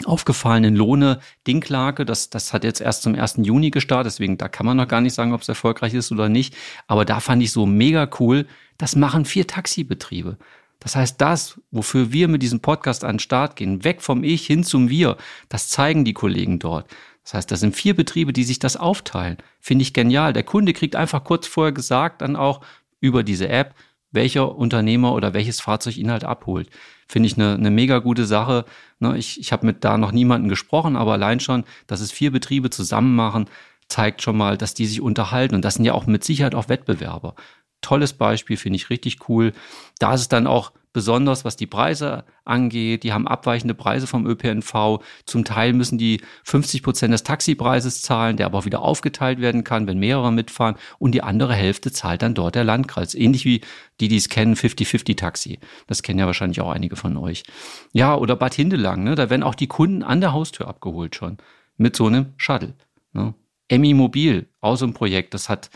aufgefallenen 0.07 0.75
Lohne 0.77 1.21
Dinklage. 1.47 2.05
Das, 2.05 2.31
das 2.31 2.53
hat 2.53 2.65
jetzt 2.65 2.81
erst 2.81 3.03
zum 3.03 3.15
1. 3.15 3.39
Juni 3.43 3.71
gestartet, 3.71 4.13
deswegen 4.13 4.39
da 4.39 4.49
kann 4.49 4.67
man 4.67 4.77
noch 4.77 4.89
gar 4.89 5.01
nicht 5.01 5.15
sagen, 5.15 5.33
ob 5.33 5.43
es 5.43 5.49
erfolgreich 5.49 5.95
ist 5.95 6.13
oder 6.13 6.29
nicht. 6.29 6.55
Aber 6.87 7.05
da 7.05 7.21
fand 7.21 7.43
ich 7.43 7.53
so 7.53 7.67
mega 7.67 8.09
cool, 8.19 8.47
das 8.79 8.97
machen 8.97 9.25
vier 9.25 9.47
Taxibetriebe. 9.47 10.39
Das 10.81 10.97
heißt, 10.97 11.21
das, 11.21 11.61
wofür 11.71 12.11
wir 12.13 12.27
mit 12.27 12.43
diesem 12.43 12.61
Podcast 12.61 13.05
an 13.05 13.17
den 13.17 13.21
Start 13.21 13.55
gehen, 13.57 13.85
weg 13.85 14.01
vom 14.01 14.25
Ich 14.25 14.47
hin 14.47 14.65
zum 14.65 14.89
Wir, 14.89 15.19
das 15.51 15.69
zeigen 15.69 16.05
die 16.05 16.15
Kollegen 16.15 16.59
dort. 16.59 16.91
Das 17.23 17.35
heißt, 17.35 17.51
das 17.51 17.61
sind 17.61 17.77
vier 17.77 17.95
Betriebe, 17.95 18.33
die 18.33 18.45
sich 18.45 18.59
das 18.59 18.77
aufteilen. 18.77 19.37
Finde 19.61 19.83
ich 19.83 19.93
genial. 19.93 20.33
Der 20.33 20.43
Kunde 20.43 20.73
kriegt 20.73 20.97
einfach 20.97 21.23
kurz 21.23 21.47
vorher 21.47 21.73
gesagt, 21.73 22.23
dann 22.23 22.35
auch 22.35 22.63
über 23.01 23.23
diese 23.23 23.49
App, 23.49 23.75
welcher 24.11 24.57
Unternehmer 24.57 25.13
oder 25.13 25.35
welches 25.35 25.61
Fahrzeug 25.61 25.97
ihn 25.97 26.11
halt 26.11 26.25
abholt. 26.25 26.71
Finde 27.11 27.27
ich 27.27 27.37
eine, 27.37 27.55
eine 27.55 27.73
mega 27.73 27.99
gute 27.99 28.25
Sache. 28.25 28.65
Ne, 29.01 29.19
ich 29.19 29.41
ich 29.41 29.51
habe 29.51 29.67
mit 29.67 29.83
da 29.83 29.99
noch 29.99 30.13
niemanden 30.13 30.49
gesprochen, 30.49 30.95
aber 30.95 31.15
allein 31.15 31.41
schon, 31.41 31.65
dass 31.89 32.01
es 32.01 32.13
vier 32.13 32.31
Betriebe 32.31 32.71
zusammen 32.71 33.17
machen, 33.17 33.47
zeigt 33.89 34.23
schon 34.23 34.37
mal, 34.37 34.57
dass 34.57 34.75
die 34.75 34.87
sich 34.87 35.01
unterhalten. 35.01 35.57
Und 35.57 35.65
das 35.65 35.75
sind 35.75 35.85
ja 35.85 35.93
auch 35.93 36.07
mit 36.07 36.23
Sicherheit 36.23 36.55
auch 36.55 36.69
Wettbewerber. 36.69 37.35
Tolles 37.81 38.13
Beispiel, 38.13 38.57
finde 38.57 38.77
ich 38.77 38.91
richtig 38.91 39.29
cool. 39.29 39.53
Da 39.99 40.15
ist 40.15 40.23
es 40.23 40.29
dann 40.29 40.47
auch 40.47 40.73
besonders 40.93 41.45
was 41.45 41.57
die 41.57 41.67
Preise 41.67 42.25
angeht. 42.45 43.05
Die 43.05 43.13
haben 43.13 43.29
abweichende 43.29 43.75
Preise 43.75 44.07
vom 44.07 44.27
ÖPNV. 44.27 45.01
Zum 45.25 45.45
Teil 45.45 45.73
müssen 45.73 45.99
die 45.99 46.21
50 46.45 46.83
Prozent 46.83 47.15
des 47.15 47.23
Taxipreises 47.23 48.03
zahlen, 48.03 48.37
der 48.37 48.47
aber 48.47 48.59
auch 48.59 48.65
wieder 48.65 48.83
aufgeteilt 48.83 49.41
werden 49.41 49.65
kann, 49.65 49.87
wenn 49.87 49.99
mehrere 49.99 50.33
mitfahren. 50.33 50.77
Und 50.99 51.13
die 51.13 51.23
andere 51.23 51.55
Hälfte 51.55 51.93
zahlt 51.93 52.23
dann 52.23 52.35
dort 52.35 52.55
der 52.55 52.65
Landkreis. 52.65 53.15
Ähnlich 53.15 53.45
wie 53.45 53.61
die, 54.01 54.09
die 54.09 54.17
es 54.17 54.29
kennen, 54.29 54.57
50-50 54.57 55.17
Taxi. 55.17 55.59
Das 55.87 56.03
kennen 56.03 56.19
ja 56.19 56.27
wahrscheinlich 56.27 56.61
auch 56.61 56.71
einige 56.71 56.97
von 56.97 57.17
euch. 57.17 57.45
Ja, 57.93 58.17
oder 58.17 58.37
Bad 58.37 58.55
Hindelang, 58.55 59.05
ne? 59.05 59.15
da 59.15 59.31
werden 59.31 59.43
auch 59.43 59.55
die 59.55 59.69
Kunden 59.69 60.03
an 60.03 60.21
der 60.21 60.33
Haustür 60.33 60.69
abgeholt 60.69 61.15
schon. 61.15 61.39
Mit 61.77 61.97
so 61.97 62.07
einem 62.07 62.35
Shuttle. 62.37 62.75
Ne? 63.13 63.35
Emmy 63.69 63.95
Mobil, 63.95 64.49
auch 64.61 64.77
so 64.77 64.85
ein 64.85 64.95
Projekt, 64.95 65.33
das 65.35 65.49
hat 65.49 65.71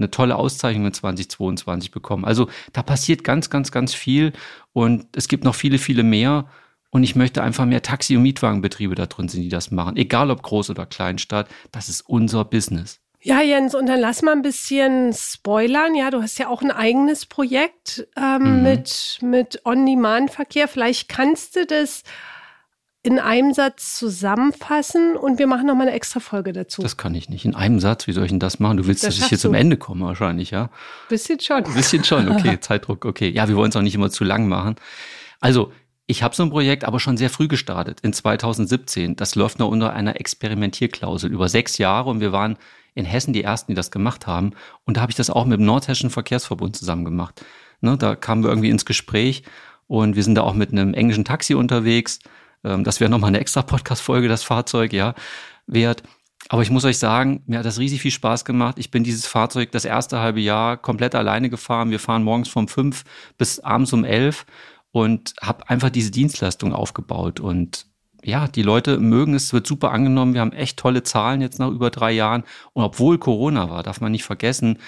eine 0.00 0.10
tolle 0.10 0.36
Auszeichnung 0.36 0.86
in 0.86 0.92
2022 0.92 1.90
bekommen. 1.90 2.24
Also 2.24 2.48
da 2.72 2.82
passiert 2.82 3.24
ganz, 3.24 3.50
ganz, 3.50 3.70
ganz 3.70 3.94
viel 3.94 4.32
und 4.72 5.06
es 5.14 5.28
gibt 5.28 5.44
noch 5.44 5.54
viele, 5.54 5.78
viele 5.78 6.02
mehr. 6.02 6.46
Und 6.92 7.04
ich 7.04 7.14
möchte 7.14 7.42
einfach 7.42 7.66
mehr 7.66 7.82
Taxi- 7.82 8.16
und 8.16 8.24
Mietwagenbetriebe 8.24 8.96
da 8.96 9.06
drin 9.06 9.28
sind, 9.28 9.42
die 9.42 9.48
das 9.48 9.70
machen. 9.70 9.96
Egal 9.96 10.30
ob 10.30 10.44
Groß- 10.44 10.70
oder 10.70 10.86
Kleinstadt, 10.86 11.48
das 11.70 11.88
ist 11.88 12.00
unser 12.00 12.44
Business. 12.44 13.00
Ja, 13.22 13.42
Jens, 13.42 13.74
und 13.74 13.86
dann 13.86 14.00
lass 14.00 14.22
mal 14.22 14.32
ein 14.32 14.42
bisschen 14.42 15.12
spoilern. 15.12 15.94
Ja, 15.94 16.10
du 16.10 16.22
hast 16.22 16.38
ja 16.38 16.48
auch 16.48 16.62
ein 16.62 16.70
eigenes 16.70 17.26
Projekt 17.26 18.08
ähm, 18.16 18.56
mhm. 18.56 18.62
mit, 18.62 19.18
mit 19.22 19.60
On-Demand-Verkehr. 19.66 20.68
Vielleicht 20.68 21.08
kannst 21.08 21.54
du 21.54 21.66
das 21.66 22.02
in 23.02 23.18
einem 23.18 23.54
Satz 23.54 23.96
zusammenfassen 23.96 25.16
und 25.16 25.38
wir 25.38 25.46
machen 25.46 25.66
nochmal 25.66 25.86
eine 25.86 25.96
extra 25.96 26.20
Folge 26.20 26.52
dazu. 26.52 26.82
Das 26.82 26.98
kann 26.98 27.14
ich 27.14 27.30
nicht. 27.30 27.46
In 27.46 27.54
einem 27.54 27.80
Satz, 27.80 28.06
wie 28.06 28.12
soll 28.12 28.24
ich 28.24 28.30
denn 28.30 28.40
das 28.40 28.60
machen? 28.60 28.76
Du 28.76 28.86
willst, 28.86 29.04
das 29.04 29.16
dass 29.16 29.24
ich 29.24 29.28
hier 29.30 29.38
zum 29.38 29.54
Ende 29.54 29.78
komme 29.78 30.04
wahrscheinlich, 30.04 30.50
ja? 30.50 30.68
Bisschen 31.08 31.40
schon. 31.40 31.64
Bisschen 31.64 32.04
schon, 32.04 32.28
okay. 32.28 32.58
Zeitdruck, 32.60 33.06
okay. 33.06 33.30
Ja, 33.30 33.48
wir 33.48 33.56
wollen 33.56 33.70
es 33.70 33.76
auch 33.76 33.82
nicht 33.82 33.94
immer 33.94 34.10
zu 34.10 34.24
lang 34.24 34.48
machen. 34.48 34.76
Also, 35.40 35.72
ich 36.06 36.22
habe 36.22 36.34
so 36.34 36.42
ein 36.42 36.50
Projekt 36.50 36.84
aber 36.84 37.00
schon 37.00 37.16
sehr 37.16 37.30
früh 37.30 37.48
gestartet, 37.48 38.00
in 38.00 38.12
2017. 38.12 39.16
Das 39.16 39.34
läuft 39.34 39.60
nur 39.60 39.70
unter 39.70 39.94
einer 39.94 40.20
Experimentierklausel 40.20 41.30
über 41.30 41.48
sechs 41.48 41.78
Jahre 41.78 42.10
und 42.10 42.20
wir 42.20 42.32
waren 42.32 42.58
in 42.94 43.04
Hessen 43.06 43.32
die 43.32 43.44
Ersten, 43.44 43.72
die 43.72 43.76
das 43.76 43.90
gemacht 43.90 44.26
haben. 44.26 44.52
Und 44.84 44.96
da 44.96 45.02
habe 45.02 45.12
ich 45.12 45.16
das 45.16 45.30
auch 45.30 45.46
mit 45.46 45.58
dem 45.58 45.64
Nordhessischen 45.64 46.10
Verkehrsverbund 46.10 46.76
zusammen 46.76 47.04
gemacht. 47.04 47.42
Ne, 47.80 47.96
da 47.96 48.14
kamen 48.14 48.42
wir 48.42 48.50
irgendwie 48.50 48.68
ins 48.68 48.84
Gespräch 48.84 49.44
und 49.86 50.16
wir 50.16 50.22
sind 50.22 50.34
da 50.34 50.42
auch 50.42 50.52
mit 50.52 50.72
einem 50.72 50.92
englischen 50.92 51.24
Taxi 51.24 51.54
unterwegs 51.54 52.18
ähm, 52.64 52.84
das 52.84 53.00
wäre 53.00 53.10
nochmal 53.10 53.28
eine 53.28 53.40
extra 53.40 53.62
Podcast-Folge, 53.62 54.28
das 54.28 54.42
Fahrzeug, 54.42 54.92
ja, 54.92 55.14
wert. 55.66 56.02
Aber 56.48 56.62
ich 56.62 56.70
muss 56.70 56.84
euch 56.84 56.98
sagen, 56.98 57.42
mir 57.46 57.58
hat 57.58 57.66
das 57.66 57.78
riesig 57.78 58.00
viel 58.00 58.10
Spaß 58.10 58.44
gemacht. 58.44 58.78
Ich 58.78 58.90
bin 58.90 59.04
dieses 59.04 59.26
Fahrzeug 59.26 59.70
das 59.72 59.84
erste 59.84 60.20
halbe 60.20 60.40
Jahr 60.40 60.76
komplett 60.76 61.14
alleine 61.14 61.50
gefahren. 61.50 61.90
Wir 61.90 62.00
fahren 62.00 62.24
morgens 62.24 62.48
vom 62.48 62.66
fünf 62.66 63.04
bis 63.38 63.60
abends 63.60 63.92
um 63.92 64.04
elf 64.04 64.46
und 64.90 65.34
habe 65.40 65.68
einfach 65.68 65.90
diese 65.90 66.10
Dienstleistung 66.10 66.72
aufgebaut. 66.72 67.40
Und 67.40 67.86
ja, 68.24 68.48
die 68.48 68.62
Leute 68.62 68.98
mögen 68.98 69.34
es, 69.34 69.52
wird 69.52 69.66
super 69.66 69.92
angenommen. 69.92 70.34
Wir 70.34 70.40
haben 70.40 70.52
echt 70.52 70.78
tolle 70.78 71.02
Zahlen 71.02 71.40
jetzt 71.40 71.58
nach 71.58 71.68
über 71.68 71.90
drei 71.90 72.12
Jahren. 72.12 72.44
Und 72.72 72.84
obwohl 72.84 73.18
Corona 73.18 73.70
war, 73.70 73.82
darf 73.82 74.00
man 74.00 74.12
nicht 74.12 74.24
vergessen, 74.24 74.78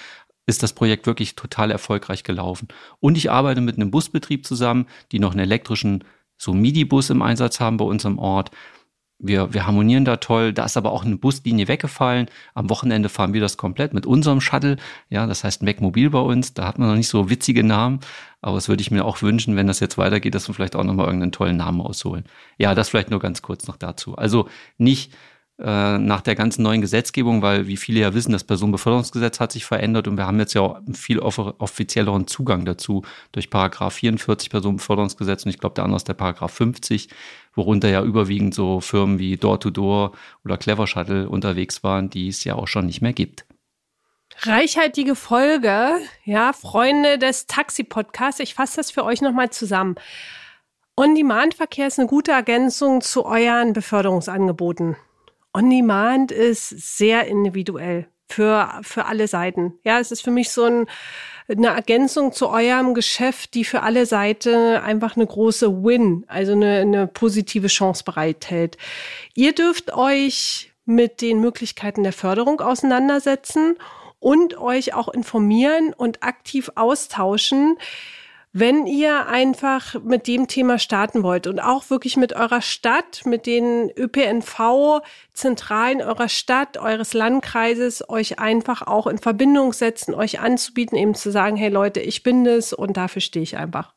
ist 0.45 0.63
das 0.63 0.73
Projekt 0.73 1.07
wirklich 1.07 1.35
total 1.35 1.71
erfolgreich 1.71 2.23
gelaufen. 2.23 2.67
Und 2.99 3.17
ich 3.17 3.31
arbeite 3.31 3.61
mit 3.61 3.77
einem 3.77 3.91
Busbetrieb 3.91 4.45
zusammen, 4.45 4.87
die 5.11 5.19
noch 5.19 5.31
einen 5.31 5.39
elektrischen 5.39 6.03
so 6.43 6.53
MIDI-Bus 6.53 7.09
im 7.09 7.21
Einsatz 7.21 7.59
haben 7.59 7.77
bei 7.77 7.85
uns 7.85 8.05
im 8.05 8.19
Ort. 8.19 8.51
Wir, 9.19 9.53
wir 9.53 9.65
harmonieren 9.65 10.03
da 10.03 10.17
toll. 10.17 10.51
Da 10.51 10.65
ist 10.65 10.75
aber 10.75 10.91
auch 10.91 11.05
eine 11.05 11.15
Buslinie 11.15 11.67
weggefallen. 11.69 12.27
Am 12.53 12.69
Wochenende 12.69 13.07
fahren 13.07 13.33
wir 13.33 13.39
das 13.39 13.55
komplett 13.55 13.93
mit 13.93 14.05
unserem 14.05 14.41
Shuttle. 14.41 14.75
Ja, 15.09 15.25
das 15.25 15.43
heißt 15.45 15.63
Mac 15.63 15.79
Mobil 15.79 16.09
bei 16.09 16.19
uns. 16.19 16.53
Da 16.53 16.67
hat 16.67 16.77
man 16.77 16.89
noch 16.89 16.95
nicht 16.95 17.07
so 17.07 17.29
witzige 17.29 17.63
Namen. 17.63 18.01
Aber 18.41 18.55
das 18.55 18.67
würde 18.67 18.81
ich 18.81 18.91
mir 18.91 19.05
auch 19.05 19.21
wünschen, 19.21 19.55
wenn 19.55 19.67
das 19.67 19.79
jetzt 19.79 19.97
weitergeht, 19.97 20.35
dass 20.35 20.49
wir 20.49 20.53
vielleicht 20.53 20.75
auch 20.75 20.83
nochmal 20.83 21.05
irgendeinen 21.05 21.31
tollen 21.31 21.55
Namen 21.55 21.79
ausholen. 21.79 22.25
Ja, 22.57 22.75
das 22.75 22.89
vielleicht 22.89 23.11
nur 23.11 23.21
ganz 23.21 23.41
kurz 23.41 23.65
noch 23.67 23.77
dazu. 23.77 24.15
Also 24.15 24.49
nicht 24.77 25.13
äh, 25.59 25.99
nach 25.99 26.21
der 26.21 26.33
ganzen 26.33 26.63
neuen 26.63 26.81
Gesetzgebung, 26.81 27.43
weil 27.43 27.67
wie 27.67 27.77
viele 27.77 27.99
ja 27.99 28.13
wissen, 28.15 28.31
das 28.31 28.43
Personenbeförderungsgesetz 28.43 29.39
hat 29.39 29.51
sich 29.51 29.65
verändert 29.65 30.07
und 30.07 30.17
wir 30.17 30.25
haben 30.25 30.39
jetzt 30.39 30.55
ja 30.55 30.61
auch 30.61 30.75
einen 30.75 30.95
viel 30.95 31.19
offizielleren 31.19 32.25
Zugang 32.25 32.65
dazu 32.65 33.03
durch 33.31 33.51
Paragraph 33.51 33.93
44 33.93 34.49
Personenbeförderungsgesetz 34.49 35.45
und 35.45 35.51
ich 35.51 35.59
glaube 35.59 35.75
der 35.75 35.83
andere 35.83 35.97
ist 35.97 36.07
der 36.07 36.15
Paragraph 36.15 36.53
50, 36.53 37.09
worunter 37.53 37.87
ja 37.89 38.01
überwiegend 38.03 38.55
so 38.55 38.81
Firmen 38.81 39.19
wie 39.19 39.37
Door-to-Door 39.37 40.07
-Door 40.07 40.17
oder 40.43 40.57
Clever 40.57 40.87
Shuttle 40.87 41.29
unterwegs 41.29 41.83
waren, 41.83 42.09
die 42.09 42.29
es 42.29 42.43
ja 42.43 42.55
auch 42.55 42.67
schon 42.67 42.87
nicht 42.87 43.01
mehr 43.01 43.13
gibt. 43.13 43.45
Reichhaltige 44.41 45.15
Folge, 45.15 45.99
ja, 46.25 46.53
Freunde 46.53 47.19
des 47.19 47.45
Taxi-Podcasts. 47.45 48.39
Ich 48.39 48.55
fasse 48.55 48.77
das 48.77 48.89
für 48.89 49.05
euch 49.05 49.21
nochmal 49.21 49.51
zusammen. 49.51 49.95
On-Demand-Verkehr 50.97 51.87
ist 51.87 51.99
eine 51.99 52.07
gute 52.07 52.31
Ergänzung 52.31 53.01
zu 53.01 53.25
euren 53.25 53.73
Beförderungsangeboten. 53.73 54.95
On-Demand 55.53 56.31
ist 56.31 56.69
sehr 56.97 57.27
individuell 57.27 58.07
für, 58.27 58.79
für 58.81 59.05
alle 59.05 59.27
Seiten. 59.27 59.73
Ja, 59.83 59.99
es 59.99 60.11
ist 60.11 60.21
für 60.21 60.31
mich 60.31 60.49
so 60.49 60.63
ein, 60.63 60.87
eine 61.47 61.67
Ergänzung 61.67 62.31
zu 62.31 62.49
eurem 62.49 62.93
Geschäft, 62.93 63.53
die 63.53 63.63
für 63.63 63.83
alle 63.83 64.05
Seiten 64.05 64.77
einfach 64.77 65.15
eine 65.15 65.27
große 65.27 65.83
Win, 65.83 66.25
also 66.27 66.53
eine, 66.53 66.79
eine 66.79 67.07
positive 67.07 67.67
Chance 67.67 68.03
bereithält. 68.03 68.77
Ihr 69.35 69.53
dürft 69.53 69.93
euch 69.93 70.71
mit 70.85 71.21
den 71.21 71.39
Möglichkeiten 71.39 72.03
der 72.03 72.13
Förderung 72.13 72.59
auseinandersetzen 72.59 73.77
und 74.19 74.57
euch 74.57 74.93
auch 74.93 75.09
informieren 75.09 75.93
und 75.93 76.23
aktiv 76.23 76.71
austauschen, 76.75 77.77
wenn 78.53 78.85
ihr 78.85 79.25
einfach 79.25 79.95
mit 80.03 80.27
dem 80.27 80.47
Thema 80.47 80.77
starten 80.77 81.23
wollt 81.23 81.47
und 81.47 81.59
auch 81.59 81.89
wirklich 81.89 82.17
mit 82.17 82.33
eurer 82.33 82.61
Stadt, 82.61 83.25
mit 83.25 83.47
den 83.47 83.89
ÖPNV-Zentralen 83.97 86.03
eurer 86.03 86.29
Stadt, 86.29 86.77
eures 86.77 87.15
Landkreises, 87.15 88.07
euch 88.07 88.37
einfach 88.37 88.83
auch 88.83 89.07
in 89.07 89.17
Verbindung 89.17 89.73
setzen, 89.73 90.13
euch 90.13 90.39
anzubieten, 90.39 90.95
eben 90.95 91.15
zu 91.15 91.31
sagen, 91.31 91.57
hey 91.57 91.69
Leute, 91.69 91.99
ich 91.99 92.21
bin 92.21 92.43
das 92.43 92.73
und 92.73 92.95
dafür 92.95 93.23
stehe 93.23 93.41
ich 93.41 93.57
einfach. 93.57 93.95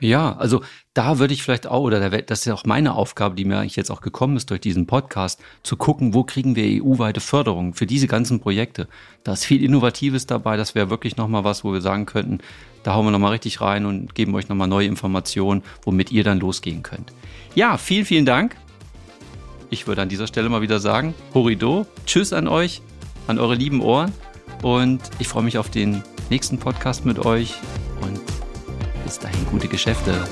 Ja, 0.00 0.36
also 0.36 0.64
da 0.94 1.20
würde 1.20 1.32
ich 1.32 1.42
vielleicht 1.42 1.68
auch, 1.68 1.82
oder 1.82 2.10
das 2.10 2.40
ist 2.40 2.44
ja 2.46 2.54
auch 2.54 2.64
meine 2.64 2.94
Aufgabe, 2.94 3.36
die 3.36 3.44
mir 3.44 3.58
eigentlich 3.58 3.76
jetzt 3.76 3.90
auch 3.90 4.00
gekommen 4.00 4.36
ist 4.36 4.50
durch 4.50 4.60
diesen 4.60 4.86
Podcast, 4.86 5.40
zu 5.62 5.76
gucken, 5.76 6.14
wo 6.14 6.24
kriegen 6.24 6.56
wir 6.56 6.82
EU-weite 6.82 7.20
Förderung 7.20 7.74
für 7.74 7.86
diese 7.86 8.08
ganzen 8.08 8.40
Projekte. 8.40 8.88
Da 9.22 9.34
ist 9.34 9.44
viel 9.44 9.62
Innovatives 9.62 10.26
dabei, 10.26 10.56
das 10.56 10.74
wäre 10.74 10.90
wirklich 10.90 11.16
nochmal 11.16 11.44
was, 11.44 11.62
wo 11.62 11.72
wir 11.72 11.80
sagen 11.80 12.06
könnten, 12.06 12.38
da 12.82 12.94
hauen 12.94 13.06
wir 13.06 13.12
nochmal 13.12 13.32
richtig 13.32 13.60
rein 13.60 13.86
und 13.86 14.14
geben 14.14 14.34
euch 14.34 14.48
nochmal 14.48 14.66
neue 14.66 14.86
Informationen, 14.86 15.62
womit 15.84 16.10
ihr 16.10 16.24
dann 16.24 16.40
losgehen 16.40 16.82
könnt. 16.82 17.12
Ja, 17.54 17.78
vielen, 17.78 18.04
vielen 18.04 18.26
Dank. 18.26 18.56
Ich 19.68 19.86
würde 19.86 20.02
an 20.02 20.08
dieser 20.08 20.26
Stelle 20.26 20.48
mal 20.48 20.62
wieder 20.62 20.80
sagen, 20.80 21.14
Horido, 21.34 21.86
tschüss 22.04 22.32
an 22.32 22.48
euch, 22.48 22.82
an 23.28 23.38
eure 23.38 23.54
lieben 23.54 23.80
Ohren 23.80 24.12
und 24.62 25.00
ich 25.20 25.28
freue 25.28 25.44
mich 25.44 25.56
auf 25.56 25.70
den 25.70 26.02
nächsten 26.30 26.58
Podcast 26.58 27.04
mit 27.04 27.24
euch 27.24 27.54
und 28.00 28.20
bis 29.04 29.20
dahin 29.20 29.46
gute 29.46 29.68
Geschäfte. 29.68 30.24